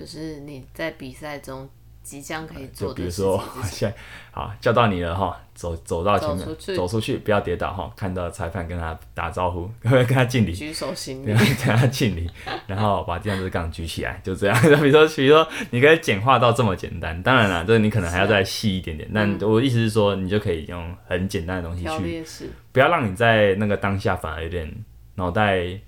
[0.00, 1.68] 就是你在比赛中
[2.02, 3.94] 即将可以做比如说， 现在
[4.30, 7.92] 好叫到你了哈，走走到前面，走出去不要跌倒哈。
[7.94, 12.30] 看到裁判跟他打招呼， 跟他敬礼，举手行礼， 跟他敬礼，
[12.66, 14.62] 然后把电子杠举起来，就这样。
[14.62, 17.22] 比如说，比如说，你可以简化到这么简单。
[17.22, 19.06] 当然了，就是你可能还要再细一点点。
[19.12, 21.84] 但我意思是说，你就可以用很简单的东西
[22.24, 24.74] 去，不要让你在那个当下反而有点
[25.16, 25.78] 脑袋，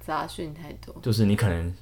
[0.00, 0.92] 杂讯太多。
[1.00, 1.72] 就是你可能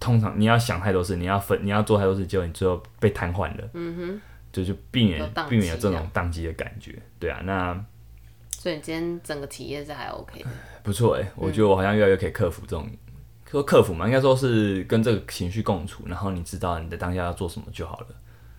[0.00, 3.68] 通常你要想太多事，你要分，你要做太多事，结果你最后被瘫痪了。
[3.74, 4.20] 嗯哼，
[4.52, 7.84] 就就避免避免有这种宕机的感觉，对啊，那
[8.50, 10.48] 所以你今天整个体验是还 OK 的。
[10.82, 12.88] 不错哎、我觉得我好像越来越可以克服这种，
[13.50, 18.06] 说克服嘛，应该说是跟这个情绪共处，然后你知道你的当下要做什么就好了。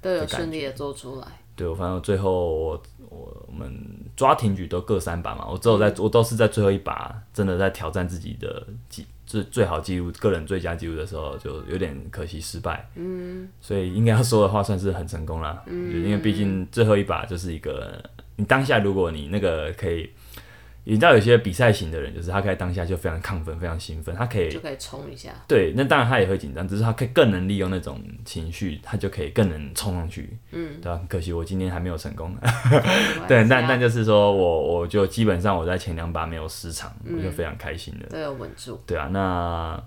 [0.01, 1.27] 都有顺利的做出来。
[1.55, 3.71] 对，我反正最后我我我们
[4.15, 12.88] 抓停举都各三把嘛，我只有在我都是在最后一把真的在挑战自己的记最最好记录个人最佳记录的时候，就有点可惜失败。
[12.95, 15.63] 嗯，所以应该要说的话算是很成功了。
[15.67, 18.03] 嗯，因为毕竟最后一把就是一个
[18.35, 20.09] 你当下如果你那个可以。
[20.87, 25.31] 你知道有些比赛型的人，就是他可以当下就非常亢奋、非常兴奋，他可以就可以冲一下。
[25.47, 30.37] 对，那当然他也会紧张，只是他可以更能利用那种情绪，他就可以更能冲上去。
[30.51, 32.35] 嗯，对吧、很可惜我今天还没有成功。
[33.27, 38.05] 对，但但就是说我我就基本上我在前两把没有失常，我就非常开心的。
[38.09, 38.79] 都有稳住。
[38.85, 39.83] 对啊，那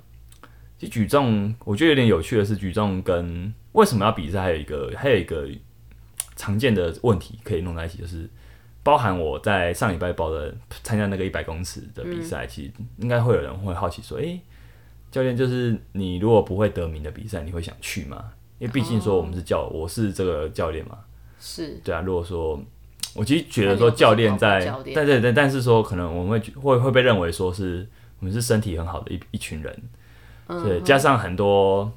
[0.79, 5.49] 其实举重我觉得有点有趣的是，举重跟为什么要比赛，还有一个还有一个
[6.35, 8.29] 常见的问题可以弄在一起，就是
[8.89, 14.41] 包含我在上礼拜报的参加那个一百公尺的比赛，其实应该会有人会好奇说，诶，
[15.11, 18.33] 教练，就是你如果不会得名的比赛，你会想去吗？
[18.59, 21.01] 因为毕竟说我们是教，我是这个教练嘛，
[21.39, 21.79] 是。
[21.85, 22.01] 对啊。
[22.01, 22.59] 如果说
[23.15, 27.87] 我其实觉得说教练在，但对对，但是说可能我们会会会被认为说是
[28.21, 29.83] 我们是身体很好的一一群人，
[30.47, 31.93] 嗯对，加上很多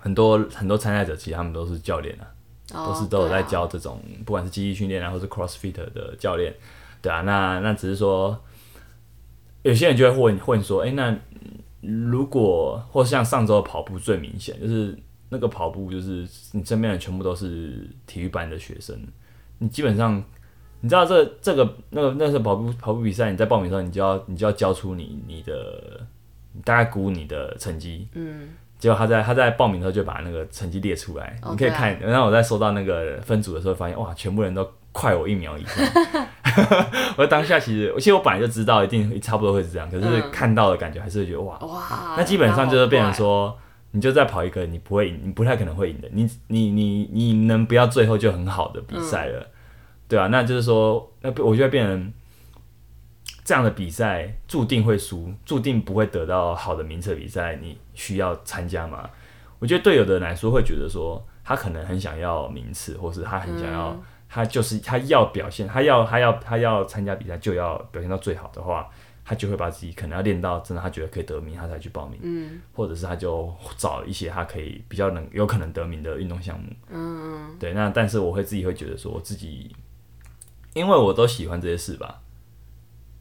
[0.00, 2.33] 很多很多参赛者，其实他们都是教练啊，哦
[2.74, 6.54] 都是都有在教这种，不管是记忆训练然后是 CrossFit 的教练，
[7.00, 8.38] 对啊，那那只是说，
[9.62, 11.16] 有些人就会问问说，哎、那
[11.80, 18.98] 如果或像上周的跑步最明显，就是那个跑步，就是你身边的全部都是体育班的学生，
[19.58, 20.22] 你基本上。
[20.80, 26.06] 你知道这这个那个那时候跑步跑步比赛，你在报名的时候，你就要你就要交出你你的
[26.52, 28.50] 你大概估你的成绩，嗯，
[28.84, 31.98] 结果他在他在报名的时候就把那个成绩列出来，哦你可以看。
[32.00, 36.26] 然后我在收到那个分组的时候，发现哇，全部人都快我一秒以上。
[37.16, 40.30] 我当下其实，其实我本来就知道一定差不多会是这样，可是嗯。
[40.30, 43.56] 看到的感觉还是会觉得哇，哇，那基本上就是变成说，
[43.92, 49.46] 你就再跑一个你不会赢，你不太可能会赢的，你你你你能不要最后就很好的比赛了，
[50.06, 52.12] 对啊，那就是说，那我就会变成
[53.44, 59.08] 这样的比赛注定会输，注定不会得到好的名次的比赛，你需要参加吗？
[59.58, 63.96] 我觉得对有的人来说会觉得说，他可能很想要名次，或是他很想要，
[64.28, 68.88] 他就是他要表现，他要他要他要参加比赛就要表现到最好的话，
[69.24, 72.18] 他就会把自己可能要练到真的他觉得可以得名，他才去报名。
[72.22, 76.66] 嗯或者是他就找一些他可以比较能有可能得名的运动项目。
[76.90, 79.74] 嗯对，那但是我会自己会觉得说，我自己，
[80.74, 82.20] 因为我都喜欢这些事吧，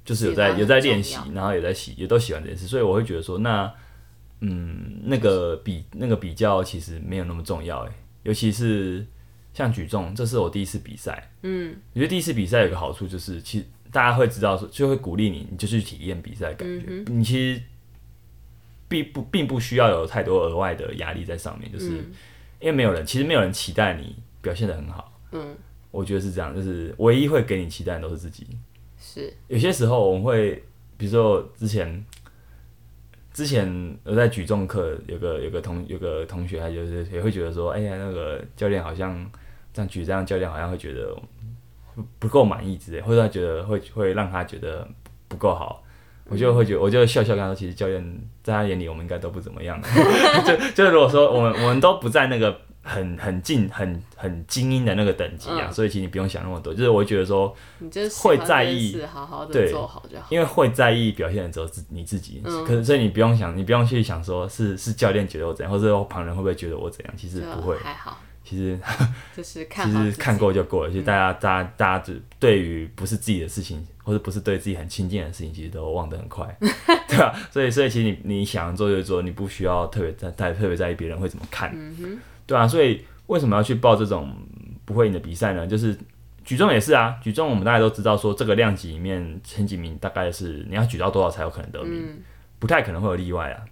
[0.06, 3.74] 就是有在有在练习，然后也在喜，也都喜欢这件事，所以我会觉得说，那
[4.42, 7.92] 嗯，那个比那个比较其实没有那么重要，诶，
[8.24, 9.06] 尤其是
[9.54, 16.86] 像举重，这是我第一次比赛，嗯我觉得第一次比赛有个好处就是，其实大家会知道说，就会鼓励你，你就去体验比赛感觉。
[16.88, 17.62] 嗯你其实
[18.90, 21.86] 并不并不需要有太多额外的压力在上面，就是、
[22.60, 25.20] 因为没有人，其实没有人期待你表现的很好。
[25.32, 25.56] 嗯，
[25.90, 28.46] 我觉得是这样，就是唯一会给你期待的都是自己。
[29.06, 30.64] 是有些时候我们会，
[30.96, 32.04] 比如说之前
[33.34, 39.30] 之前我在举重课，有个有个同有个同学，他就是也会觉得说，哎呀，那个教练好像
[39.74, 41.14] 这样举这样，教练好像会觉得
[42.18, 44.88] 不够满意之类，或者他觉得会会让他觉得
[45.28, 45.84] 不够好。
[46.30, 48.02] 我就会觉得，我就笑笑跟他说，其实教练
[48.42, 49.78] 在他眼里，我们应该都不怎么样。
[50.48, 56.74] 就就是如果说我们我们都不在那个很很近很很精英的那个等级啊，嗯所以其实你不用想那么多。
[56.74, 60.28] 就是我会觉得说，你就是会在意好好的对做好就好。
[60.30, 67.78] 因为会在意表现的只有自你自己，嗯可是所以你不用想，你不用去想说是是教练觉得我怎样，或者说旁人会不会觉得我怎样，其实不会。
[67.78, 68.78] 还好，其实
[69.36, 76.54] 就 是看其实看过就过了，其实大家、大家大家只对于不是自己的事情，或者不是对自己很亲近的事情，其实都忘得很快，
[77.08, 84.36] 对吧、所以所以其实你你想做就做，你不需要特别在在特别在意别人会怎么看，嗯对啊，所以为什么要去报这种
[84.86, 85.66] 不会赢的比赛呢？
[85.66, 85.98] 就是
[86.44, 92.22] 举重也是啊，举重我们大家都知道说这个量级里面前几名大概是你要举到多少才有可能得名，嗯
[92.60, 93.64] 不太可能会有例外啊。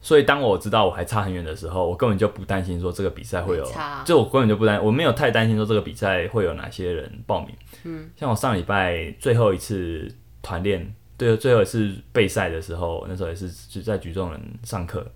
[0.00, 3.66] 所以当我知道我还差很远的时候，我根本就不担心说这个比赛会有，
[4.04, 7.56] 就我根本就不担，我没有太担心说这个比赛会有哪些人报名。
[7.84, 10.06] 嗯，像我上礼拜最后一次
[10.42, 15.10] 团练，对，最后一次备赛的时候，那时候也是就在举重人上课，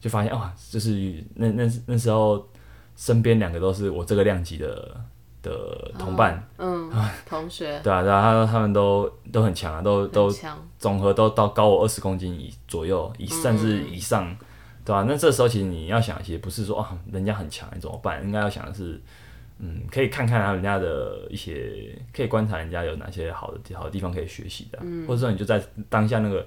[0.00, 2.46] 就发现哇，就是那那那时候
[2.96, 5.00] 身边两个都是我这个量级的
[5.42, 6.90] 的同伴，嗯，
[7.26, 7.78] 同学。
[7.84, 14.36] 对啊，对啊，他他们都都很强啊，都都强，总和都到高我二十公斤以左右，以甚至以上，
[14.84, 18.24] 对吧、那这时候其实你要想，其实不是说啊人家很强，你怎么办？
[18.24, 19.00] 应该要想的是，
[19.58, 26.46] 嗯，可以看看他人家的一些，可以观察人家有哪些好的好的地方可以学习的啊、或者说你就在当下那个，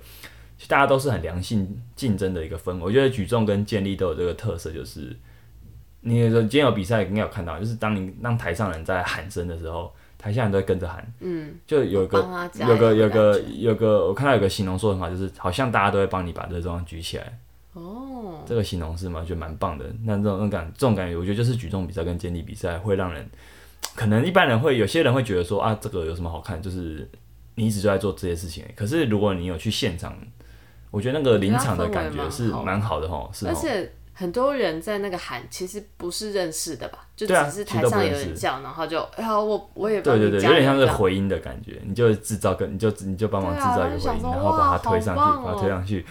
[0.68, 2.80] 大家都是很良性竞争的一个氛围。
[2.82, 5.16] 我觉得举重跟健力都有这个特色，就是
[6.02, 12.18] 你有今天有比赛应该有看到，就是当你让台上人在喊声的时候，台下人都会跟着喊，嗯，就有个
[12.60, 17.40] 有个有个有个，我看到有个形容说得很好，就是好像大家都会帮你把这个重量举起来。
[17.74, 19.20] 哦，这个形容是吗？
[19.22, 19.86] 我觉得蛮棒的。
[20.04, 23.30] 那这种那种感这种感觉，我觉得就是举重比赛跟健力比赛会让人，
[23.96, 26.62] 可能一般人会有些人会觉得说啊，这个有什么好看？
[26.62, 27.10] 就是
[27.56, 28.66] 你一直就在做这些事情。
[28.76, 30.18] 可是如果你有去现场，
[30.92, 33.50] 我觉得那个临场的感觉是蛮好的哈，是哦。
[33.50, 37.00] 而且很多人在那个喊，其实不是认识的吧？
[37.16, 46.06] 就只是台上有人叫，然后就哎呀，我我也帮对对对，有点像是回音的感觉，你就制造个，你就你就帮忙制造一个回音，然后把它推上去，把它推上去。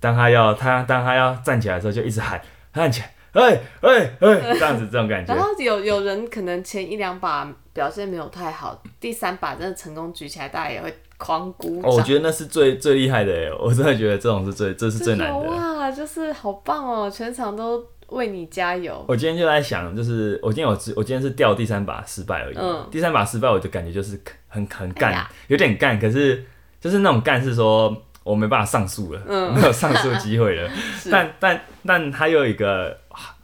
[0.00, 2.40] 当他要他当他要站起来的时候，就一直喊
[2.72, 5.42] 站起来，哎哎哎，这样子这种感觉然。
[5.42, 11.90] 后有有人可能前一两把表现没有太好，第三把真的成功举起来，大家也会狂鼓掌。
[11.90, 15.38] 哦，我觉得那是最最厉害的哎，我真的觉得这种是最这是最难的。
[15.50, 19.04] 哇，就是好棒哦，全场都为你加油。
[19.08, 26.44] 我今天就在想，就是我今天我我今天是掉第三把失败而已，嗯第三把失败我就感觉就是很很干，哎有点干，可是
[26.80, 30.70] 就是那种干是说我没办法上诉了，嗯 没有上诉机会了。
[31.10, 32.96] 但但但他又有一个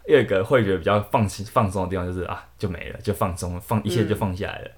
[0.07, 4.71] 又有一个会觉得比较放心放松的地方，就是啊就没了，就放松放一切就放下来了。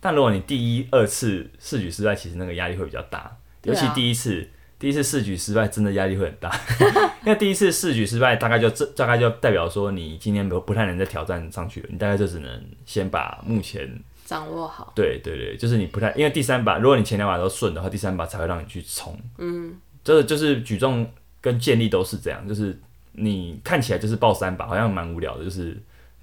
[0.00, 4.48] 但如果你第一二次试举失败，其实那个压力会比较大，尤其第一次。
[4.78, 6.54] 第一次试举失败，真的压力会很大，
[7.24, 13.90] 因为第一次试举失败，大概就这大概就代表说你今天不不太能再挑战上去了，你大概就只能先把目前
[14.26, 19.18] 掌握好，对对对，就是你不太，因为第三把，如果你前两把都顺的话，第三把才会让你去冲。
[19.38, 22.78] 嗯，这个就是举重跟健力都是这样，就是
[23.12, 25.74] 你看起来就是报三把，好像蛮无聊的，就是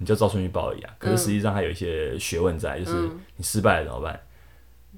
[0.03, 0.93] 你就照顺序报而已啊。
[0.99, 4.19] 可是实际上还有一些学问在，就是你失败了怎么办？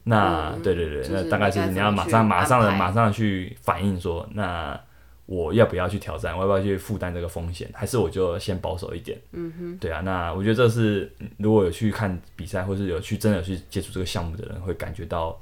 [0.03, 4.79] 那、嗯对对对，就是那大概就是你要马上马上的马上去反应说，那
[5.27, 6.35] 我要不要去挑战？
[6.35, 7.69] 我要不要去负担这个风险？
[7.73, 9.19] 还是我就先保守一点？
[9.31, 10.01] 嗯哼，对啊。
[10.01, 15.39] 那我觉得这是嗯如果有去看比赛，或是有去真的有去接触这个项目的人，会感觉到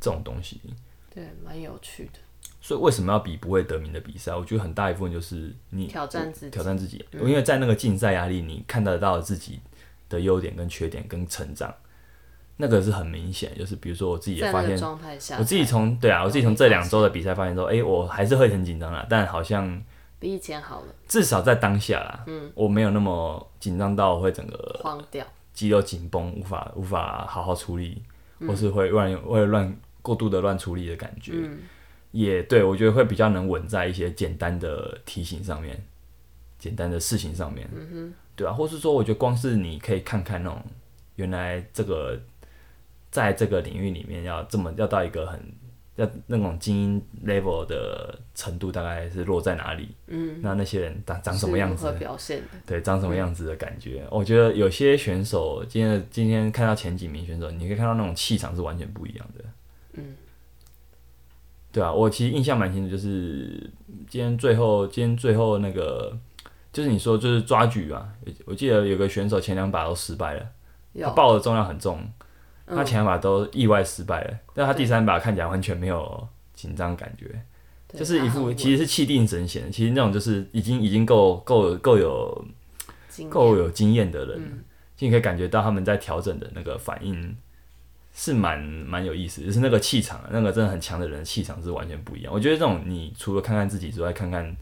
[0.00, 0.60] 这种东西。
[1.14, 2.18] 对，蛮有趣的。
[2.68, 4.36] 所以为什么要比不会得名的比赛？
[4.36, 9.58] 我觉得很大一部分就是你挑战自己嗯挑战自己，因为在那个竞赛压力，你看得到自己
[10.10, 11.74] 的优点跟缺点跟成长，
[12.58, 13.56] 那个是很明显。
[13.56, 14.78] 就是比如说我自己也发现，
[15.38, 19.82] 我自己从对啊，我自己从这两周的比赛发现说，哎、我还是会很紧张啊，但好像
[20.18, 25.26] 比以前好了，至少在当下啦，嗯，我没有那么紧张到会整个慌掉。
[25.54, 28.02] 肌肉紧绷，无法无法好好处理，
[28.40, 31.32] 嗯或是会乱会乱过度的乱处理的感觉。
[31.34, 31.60] 嗯
[32.10, 35.82] 也对我觉得会比较能稳在一些简单的题型上面，
[36.58, 40.62] 简单的事情上面，嗯对啊，或是说，我觉得光是你可以看看那种
[41.16, 42.18] 原来这个
[43.10, 45.40] 在这个领域里面要这么要到一个很
[45.96, 49.88] 要那种精英 level 的程度，大概是落在哪里？
[50.06, 51.86] 嗯，那那些人长长什么样子？
[52.64, 54.06] 对，长什么样子的感觉？
[54.08, 59.44] 我觉得有些选手今天今天看到前几名选手，你可以看到那种气场是完全不一样的。
[61.68, 63.70] 嗯，对啊，我其实印象蛮清楚，就是
[64.08, 66.16] 今天最后今天最后那个，
[66.72, 68.08] 就是你说就是抓举啊，
[68.44, 70.46] 我记得有个选手前两把都失败了，
[71.02, 72.00] 他抱的重量很重，
[72.66, 72.76] 嗯。
[72.76, 77.40] 他前两把都意外失败了，但他第三把看起来完全没有紧张感觉。
[77.90, 82.44] 就是一副其实是气定神闲，其实那种就是已经已经够够够有
[83.30, 84.38] 够有经验的人，
[84.94, 87.34] 就你可以感觉到他们在调整的那个反应
[88.20, 92.34] 是蛮蛮有意思，就是那个气场，那个真的很强的人的气场是完全不一样。
[92.34, 94.56] 我觉得这种你除了看看自己之外，看看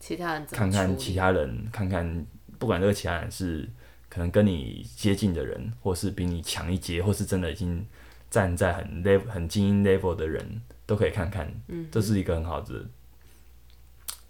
[0.00, 2.26] 其他人看看其他人，看看
[2.58, 3.68] 不管这个其他人是
[4.08, 7.86] 可能跟你接近的人，或是比你强一阶，或是真的已经
[8.30, 11.52] 站在很 level 很精英 level 的人，都可以看看。
[11.68, 12.86] 嗯，这是一个很好的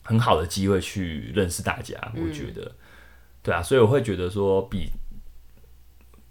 [0.02, 2.72] 很好的机会去认识大家，我觉得，
[3.44, 4.90] 对啊，所以我会觉得说比。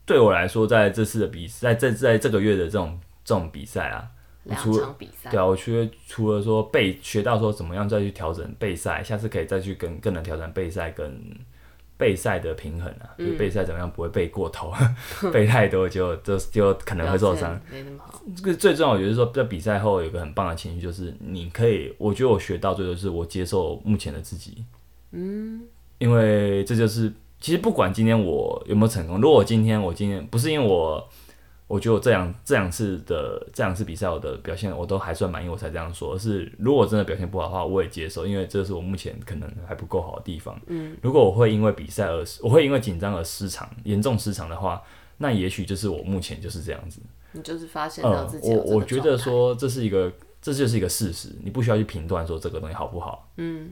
[0.06, 4.08] 对我来说，在这次的比赛，在在这个月的这种这种比赛啊，
[4.44, 11.20] 两除了场比赛，对啊，我觉得除了说备学到说怎么样再去调整备赛，下次可以再去更更能调整备赛跟
[11.98, 14.72] 备赛的平衡啊，就是备赛怎么样不会备过头，
[15.32, 17.60] 备太多就就就可能会受伤。
[17.72, 18.22] 没那么好。
[18.36, 24.66] 这个最重要，我觉得说在比赛后有一个很棒的情绪，就是你可以，我觉得我学到最多是我接受目前的自己，
[25.12, 25.62] 嗯，
[25.98, 27.12] 因为这就是
[27.46, 31.08] 其实不管今天我有没有成功，如果今天我今天不是因为我，
[31.68, 36.16] 我觉得我这两这两次的这两次比赛我的表现我都还算满意，我才这样说。
[36.16, 40.60] 而是如果真的表现不好的话，我也接受，因为这是我目前可能还不够好的地方。
[40.66, 44.82] 嗯，如果我会因为比赛而我会因为紧张而失常，严重失常的话，
[45.20, 47.00] 那也许就是我目前就是这样子。
[47.34, 53.30] 你就是发现到嗯自，己有我我觉得，说这是一个，这就是一个事实，你不需要去评断说这个东西好不好。
[53.38, 53.72] 嗯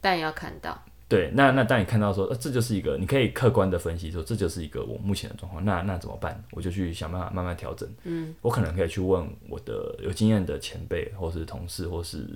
[0.00, 0.82] 但要看到，
[1.14, 6.42] 对，那那当你看到说，呃，这就是一个，你可以客观的分析说，这就是一个我目前的状况，那那怎么办？
[6.50, 7.88] 我就去想办法慢慢调整。
[8.02, 12.26] 嗯，我可能可以去问我的有经验的前辈，或是同事，或是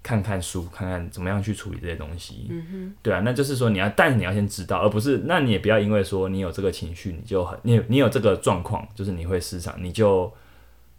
[0.00, 2.46] 看看书，看看怎么样去处理这些东西。
[2.50, 10.32] 嗯哼，对啊，那就是说你要，但你要先知道，而不是，那你也不要因为说你有这个情绪，你就很，你你有这个状况，就是你会失常，你就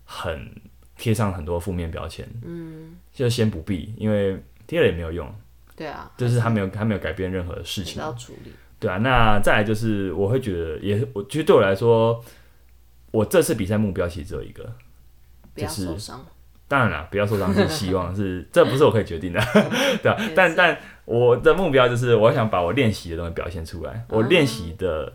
[0.03, 0.51] 很
[0.97, 2.27] 贴上很多负面标签。
[2.43, 5.33] 嗯，就先不必，因为贴了也没有用。
[5.75, 8.51] 对啊，就是他没有他没有改变任何事情，要处理。
[8.79, 8.97] 对啊。
[8.97, 12.23] 那再来就是我会觉得也，我其实对我来说，
[13.11, 14.63] 我这次比赛目标其实只有一个，
[15.53, 16.11] 不要就是
[16.67, 19.39] 当然了，不要受伤是希望 是这不是我可以决定的，
[20.03, 20.17] 对啊。
[20.35, 25.13] 但但我的目标就是我想把我练习的东西表现出来，我练习的。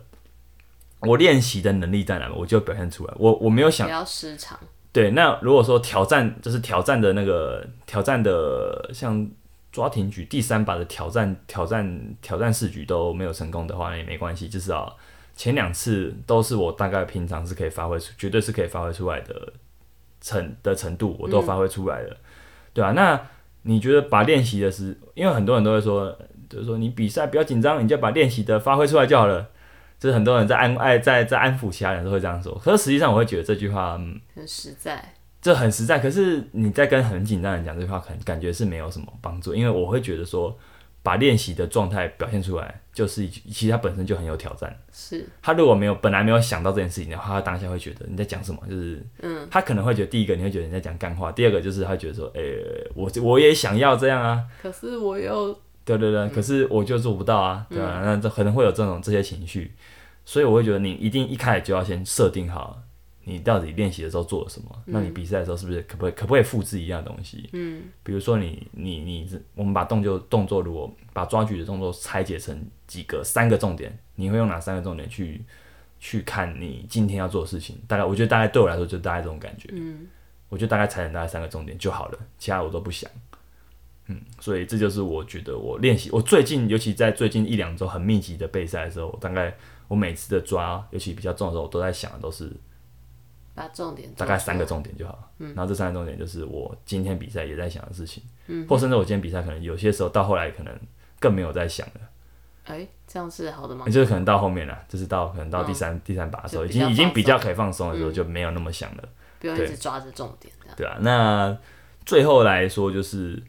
[1.01, 3.13] 我练习的能力在哪，我就表现出来。
[3.17, 4.59] 我我没有想不要失常。
[4.91, 9.25] 对，那如果说挑战就是挑战的那个挑战的，像
[9.71, 14.97] 抓挺举第三把的挑战挑战挑战四局都没有成功的话，也没关系，至少
[15.35, 19.53] 前两次都是我大概平常是可以发挥出，绝对是可以发挥出来的
[20.21, 22.17] 程的程度，我都发挥出来了，
[22.73, 23.19] 对啊，那
[23.61, 26.17] 你觉得把练习的是，因为很多人都会说，
[26.49, 29.49] 就是说你比赛不要紧张，你就把练习的发挥出来就好了。
[29.99, 33.99] 就是很多人在安爱在在安抚其他人都会这样说，可是实际上我会觉得这句话，
[34.33, 40.57] 很实在，这很实在，可是你在跟很紧张的人讲这句话，可能感觉是没有什么帮助，因为我会觉得说，
[41.01, 44.77] 把练习的状态表现出来，就是其实他本身就很有挑战。
[44.91, 45.25] 是。
[45.41, 52.61] 他如果没有本来没有想到这件事情的话，他当下会觉得你在讲什么，就是，嗯，他可能会觉得第一个你会觉得你在讲干话，第二个就是他觉得说，诶、
[52.93, 59.73] 我我也想要这样啊，可是我又对对对，可是我就做不到啊，对吧、那这可能会有这种这些情绪，
[60.25, 62.77] 所以我会觉得你一定一开始就要先设定好，
[63.29, 67.47] 你到底练习的时候做了什么，那你比赛的时候是不是可不可以可不可以复制一样东西？
[67.53, 75.41] 嗯，比如说你你你我们把动作动作如果把抓举的动作拆解成几个三个重点，你会用哪三个重点去
[75.99, 77.77] 去看你今天要做的事情？
[77.87, 80.07] 大概我觉得大概对我来说就大概这种感觉，嗯，
[80.49, 83.09] 我就大概拆成大概三个重点就好了，其他我都不想。
[84.07, 89.55] 嗯，所以这就是我觉得我练习，我最近尤其在最近一两周很密集的备赛的时候，大概
[89.87, 92.51] 我每次的抓，尤其比较重的时候，我都在想的都是
[93.59, 95.29] 把重点大概三个重点就好。
[95.39, 100.73] 嗯，然后这三个重点就是我今天比赛也在想的事情，嗯，或甚至我今天比赛可能有些时候到后来可能
[101.19, 102.01] 更没有在想了，
[102.63, 103.85] 哎，这样是好的吗？
[103.87, 109.03] 就是可能到后面了，就是到可能到第三、第三把的时候，已经已经比较可以放松的时候，就没有那么想了。
[109.39, 110.53] 不用一对直抓着重点。
[110.77, 111.57] 对啊，那
[112.05, 113.41] 最后来说就是，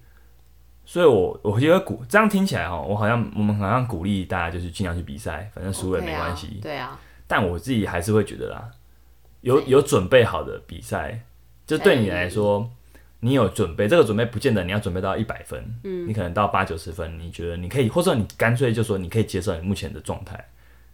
[0.84, 6.58] 所以我我觉得鼓这样听起来哈，我好像我们好像鼓励大家就是尽量去比赛，反正输了没关系。
[6.61, 6.98] 对啊，
[7.28, 8.70] 但我自己还是会觉得啦，
[9.43, 11.20] 有有准备好的比赛，
[11.66, 12.70] 就对你来说，
[13.20, 20.43] 你有准备，这个准备不见得你要准备到一百分，嗯，你可能到八九十分，你觉得你可以，或者你干脆就说你可以接受你目前的状态，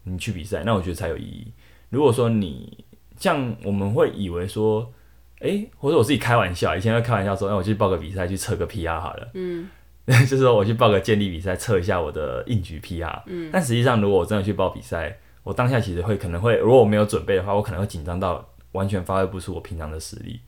[0.05, 1.53] 你去比赛，那我觉得才有意义。
[1.91, 2.85] 如果说你
[3.19, 4.93] 像我们会以为说，
[5.41, 9.69] 诶，或者我自己开玩笑，以前会开玩笑说，那，我去报个比赛去测个 PR 好了，嗯，
[10.07, 20.41] 就是说我去报个健力比赛测一下我的硬举 PR，嗯，但实际上如果我真的去报比赛，我当下其实会可能会，如果我没有准备的话，我可能会紧张到完全发挥不出我平常的实力。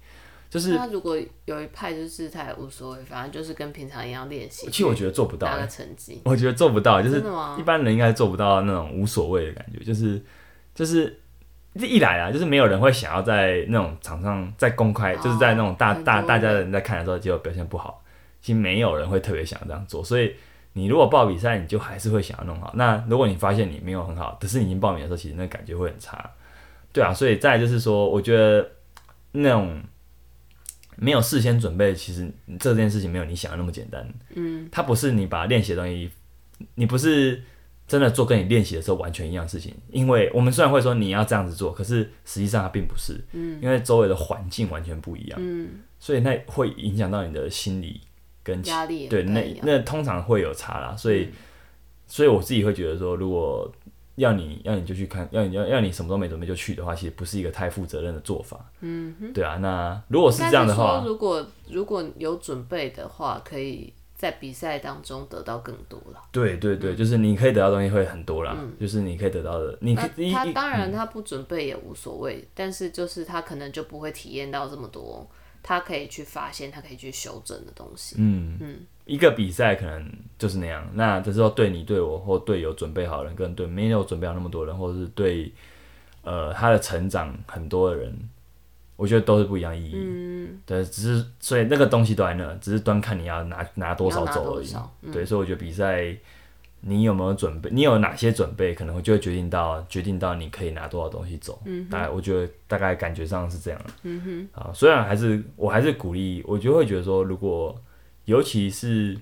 [0.51, 6.21] 就是那如果有一派就是他也无所谓，反正就是跟平常一样练习，其实我觉得做不到、拿个欸，成绩。
[6.25, 7.23] 我觉得做不到，就是
[7.57, 10.21] 一般人应该做不到那种无所谓的感觉，就是
[10.75, 11.21] 就是
[11.79, 18.03] 这一来啊，就是没有人会想要在那种场上在公开，哦就是在那种大大大家的人在看的时候，结果表现不好，
[18.41, 20.35] 其实没有人会特别想要这样做，所以。
[20.79, 22.73] 你如果报比赛，你就还是会想要弄好。
[22.77, 26.31] 那如果你发现你没有很好，可是你已经报名的时候，其实那感觉会很差。
[26.93, 28.71] 对啊，所以再就是说，我觉得
[29.33, 29.83] 那种
[30.97, 34.09] 没有事先准备，其实这件事情没有你想的那么简单。
[34.35, 36.11] 嗯，它不是你把练习的东西，
[36.77, 37.43] 你不是
[37.87, 39.75] 真的做跟你练习的时候完全一样的事情。
[39.91, 43.21] 因为我们虽然会说你要这样子做，可是实际上它并不是。
[43.33, 45.39] 嗯，因为周围的环境完全不一样。
[45.43, 45.69] 嗯，
[45.99, 48.01] 所以那会影响到你的心理
[48.49, 51.29] 跟压力对，那那通常会有差啦，所以、
[52.07, 53.71] 所以我自己会觉得说，如果
[54.17, 58.59] 要你要你就去看，要你要要你什么都没准备就去的话，其实不是一个太负责任的做法。
[58.81, 66.21] 嗯，对啊，那如果是这样的话如果如果有准备的话，可以在比赛当中得到更多了。
[66.33, 75.25] 对对对，就是你可以得到东西会很多啦，就是你可以得到的，你可以他当然他不准备也无所谓，但是就是他可能就不会体验到这么多，
[75.69, 78.17] 他可以去发现，他可以去修正的东西。
[78.19, 80.89] 嗯嗯，一个比赛可能就是那样。
[80.95, 85.53] 那这时候对你、对我或队友准备好的人，跟对没有准备好那么多人，或者是对
[86.23, 88.19] 呃他的成长很多的人，
[88.97, 89.93] 我觉得都是不一样意义。
[89.95, 94.73] 嗯，对，只是所以那个东西都在那，只是端看你要拿拿多少走而已。
[95.03, 96.17] 嗯对，所以我觉得比赛
[96.81, 101.61] 你有没有准备，你有哪些准备，可能就会决定到决定到你可以拿多少东西走。
[101.65, 103.81] 嗯，大概我觉得大概感觉上是这样。
[104.05, 107.75] 嗯哼，啊，虽然还是我还是鼓励，我就会觉得说，如果
[108.27, 109.19] 尤其是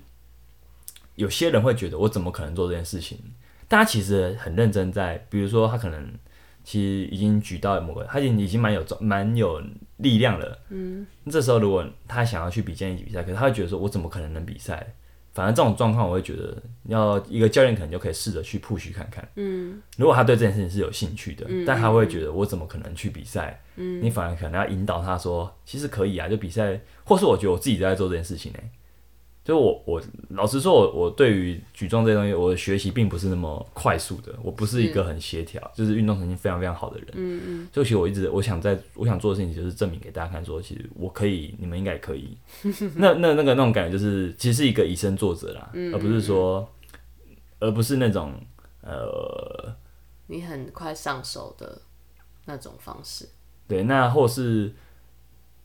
[1.15, 3.17] 有些人会觉得我怎么可能做这件事情？
[3.67, 6.13] 大家其实很认真在，比如说他可能
[6.63, 9.61] 其实已经举到某个，他已经已经蛮有蛮有
[9.97, 10.59] 力量了。
[10.69, 14.93] 嗯，这时候如果他想要去比健力比赛，可是他会觉得说我怎么可能能比赛？
[15.37, 19.23] 反正这种状况，我会觉得要一个教练可能就可以试着去 push 看看。
[19.35, 23.61] 嗯，如果他对这件事情是有兴趣的，但他会觉得我怎么可能去比赛？
[23.75, 28.59] 嗯，你反而可能要引导他说，其实可以啊，就比赛，或是我觉得我自己在做这件事情呢、
[29.47, 37.07] 就我我老实说我，我对于举重这些东西，我的学习并不是那么快速的，我不是一个很协调，就是运动神经非常非常好的人。
[37.13, 37.67] 嗯嗯。
[37.73, 42.37] 所以其实我一直我想在我想做的事情，就是证明给大家看说，其实我可以，你们应该也可以。
[42.97, 46.69] 那那那个那种感觉，就是其实是一个以身作则啦，而不是说，
[47.59, 48.33] 而不是那种
[48.81, 49.73] 呃，
[50.25, 51.81] 你很快上手的
[52.43, 53.29] 那种方式。
[53.65, 54.73] 对，那或是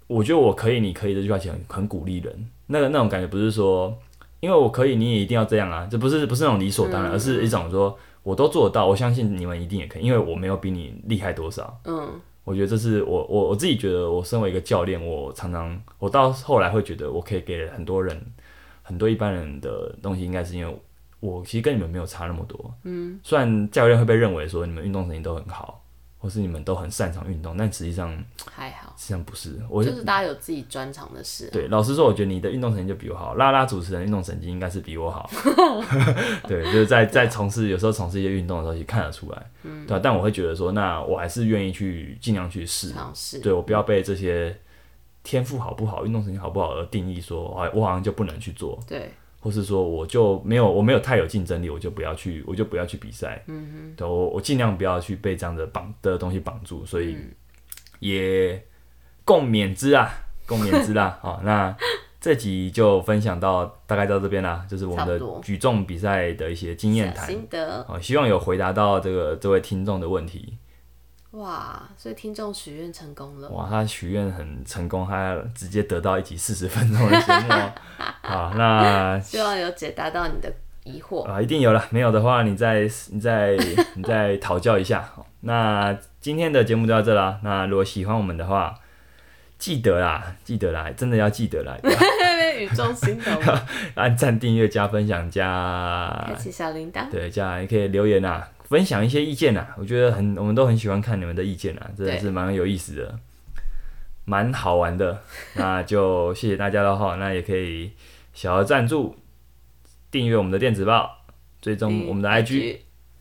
[0.07, 2.49] 我觉得我可以，你可以这句话其实很很鼓励人。
[2.73, 3.97] 那个那种感觉不是说，
[4.41, 11.79] 因为我可以，你也一定要这样啊，这不是不是那种理所当然，而是一种说我都做得到，我相信你们一定也可以，因为我没有比你厉害多少。
[11.85, 12.09] 嗯，
[12.45, 18.19] 我觉得这是我我我自己觉得，我身为一个教练，我常常我到后来会觉得，我可以给很多人
[18.83, 20.77] 很多一般人的东西，应该是因为
[21.21, 22.75] 我其实跟你们没有差那么多。
[22.85, 25.82] 嗯，虽然教练会被认为说你们运动神经都很好，
[26.23, 28.17] 或是你们都很擅长运动，但实际上
[28.49, 29.61] 还好，实际上不是。
[29.69, 31.51] 我就是大家有自己专长的事。
[31.51, 33.35] 对，老实说，我觉得你的运动神经就比我好。
[33.35, 35.29] 拉拉主持人运动神经应该是比我好。
[36.47, 39.51] 对，就是在在从事有时候从事一些运动的时候，也看得出来。
[39.65, 42.93] 嗯，对、啊、但我会觉得说，那我还是愿意去尽量去试。
[42.93, 43.41] 尝试。
[43.41, 44.57] 对我不要被这些
[45.25, 48.79] 天赋好不好、运动神经好不好而定义说，哎，我好像就不能去做。
[48.87, 49.13] 对。
[49.43, 53.43] 或是说我就没有我没有太有竞争力，我就不要去，我就不要去比赛。
[53.49, 53.95] 嗯哼。
[53.97, 57.17] 对，我我尽量不要去被这样的绑的东西绑住，所以
[57.99, 58.65] 也
[59.25, 60.09] 共勉之啊，
[60.47, 61.19] 共勉之啦。
[61.21, 61.77] 好，那
[62.21, 67.29] 这集就分享到大概到这边啦，就是我们的举重比赛的一些经验谈。
[67.85, 70.57] 好，希望有回答到这个这位听众的问题。
[71.33, 73.49] 哇，所以听众许愿成功了。
[73.49, 77.73] 哇，他许愿很成功，他直接得到一集四十分钟的节目哦。
[78.21, 80.53] 好，那希望有解答到你的
[80.85, 81.25] 疑惑。
[81.25, 83.57] 啊，一定有了，没有的话，你再你再
[83.95, 85.01] 你再讨教一下。
[85.15, 87.41] 好 那今天的节目就到这啦。
[87.43, 88.75] 那如果喜欢我们的话，
[89.59, 93.41] 记得啦，记得啦，真的要记得啦， 那边语重心长，
[93.95, 97.11] 按赞、订阅、加分享、加开启小铃铛。
[97.11, 99.69] 对，加也可以留言啊，分享一些意见啊。
[99.79, 103.19] 我觉得很，我们都很喜欢看你们的意见啊，真的是蛮有意思的，
[104.25, 105.21] 蛮好玩的。
[105.55, 107.17] 那就谢谢大家了哈。
[107.17, 107.93] 那也可以
[108.33, 109.15] 小额赞助，
[110.11, 111.19] 订阅我们的电子报，
[111.61, 112.79] 追踪我们的 IG。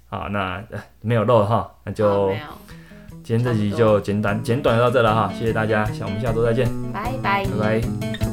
[0.08, 2.34] 好，那、呃没有漏哈，那就，
[3.24, 7.46] 今天这集就简短简短地到这了哈，谢谢大家，下我们下周再见，拜拜。
[7.46, 8.31] 拜拜。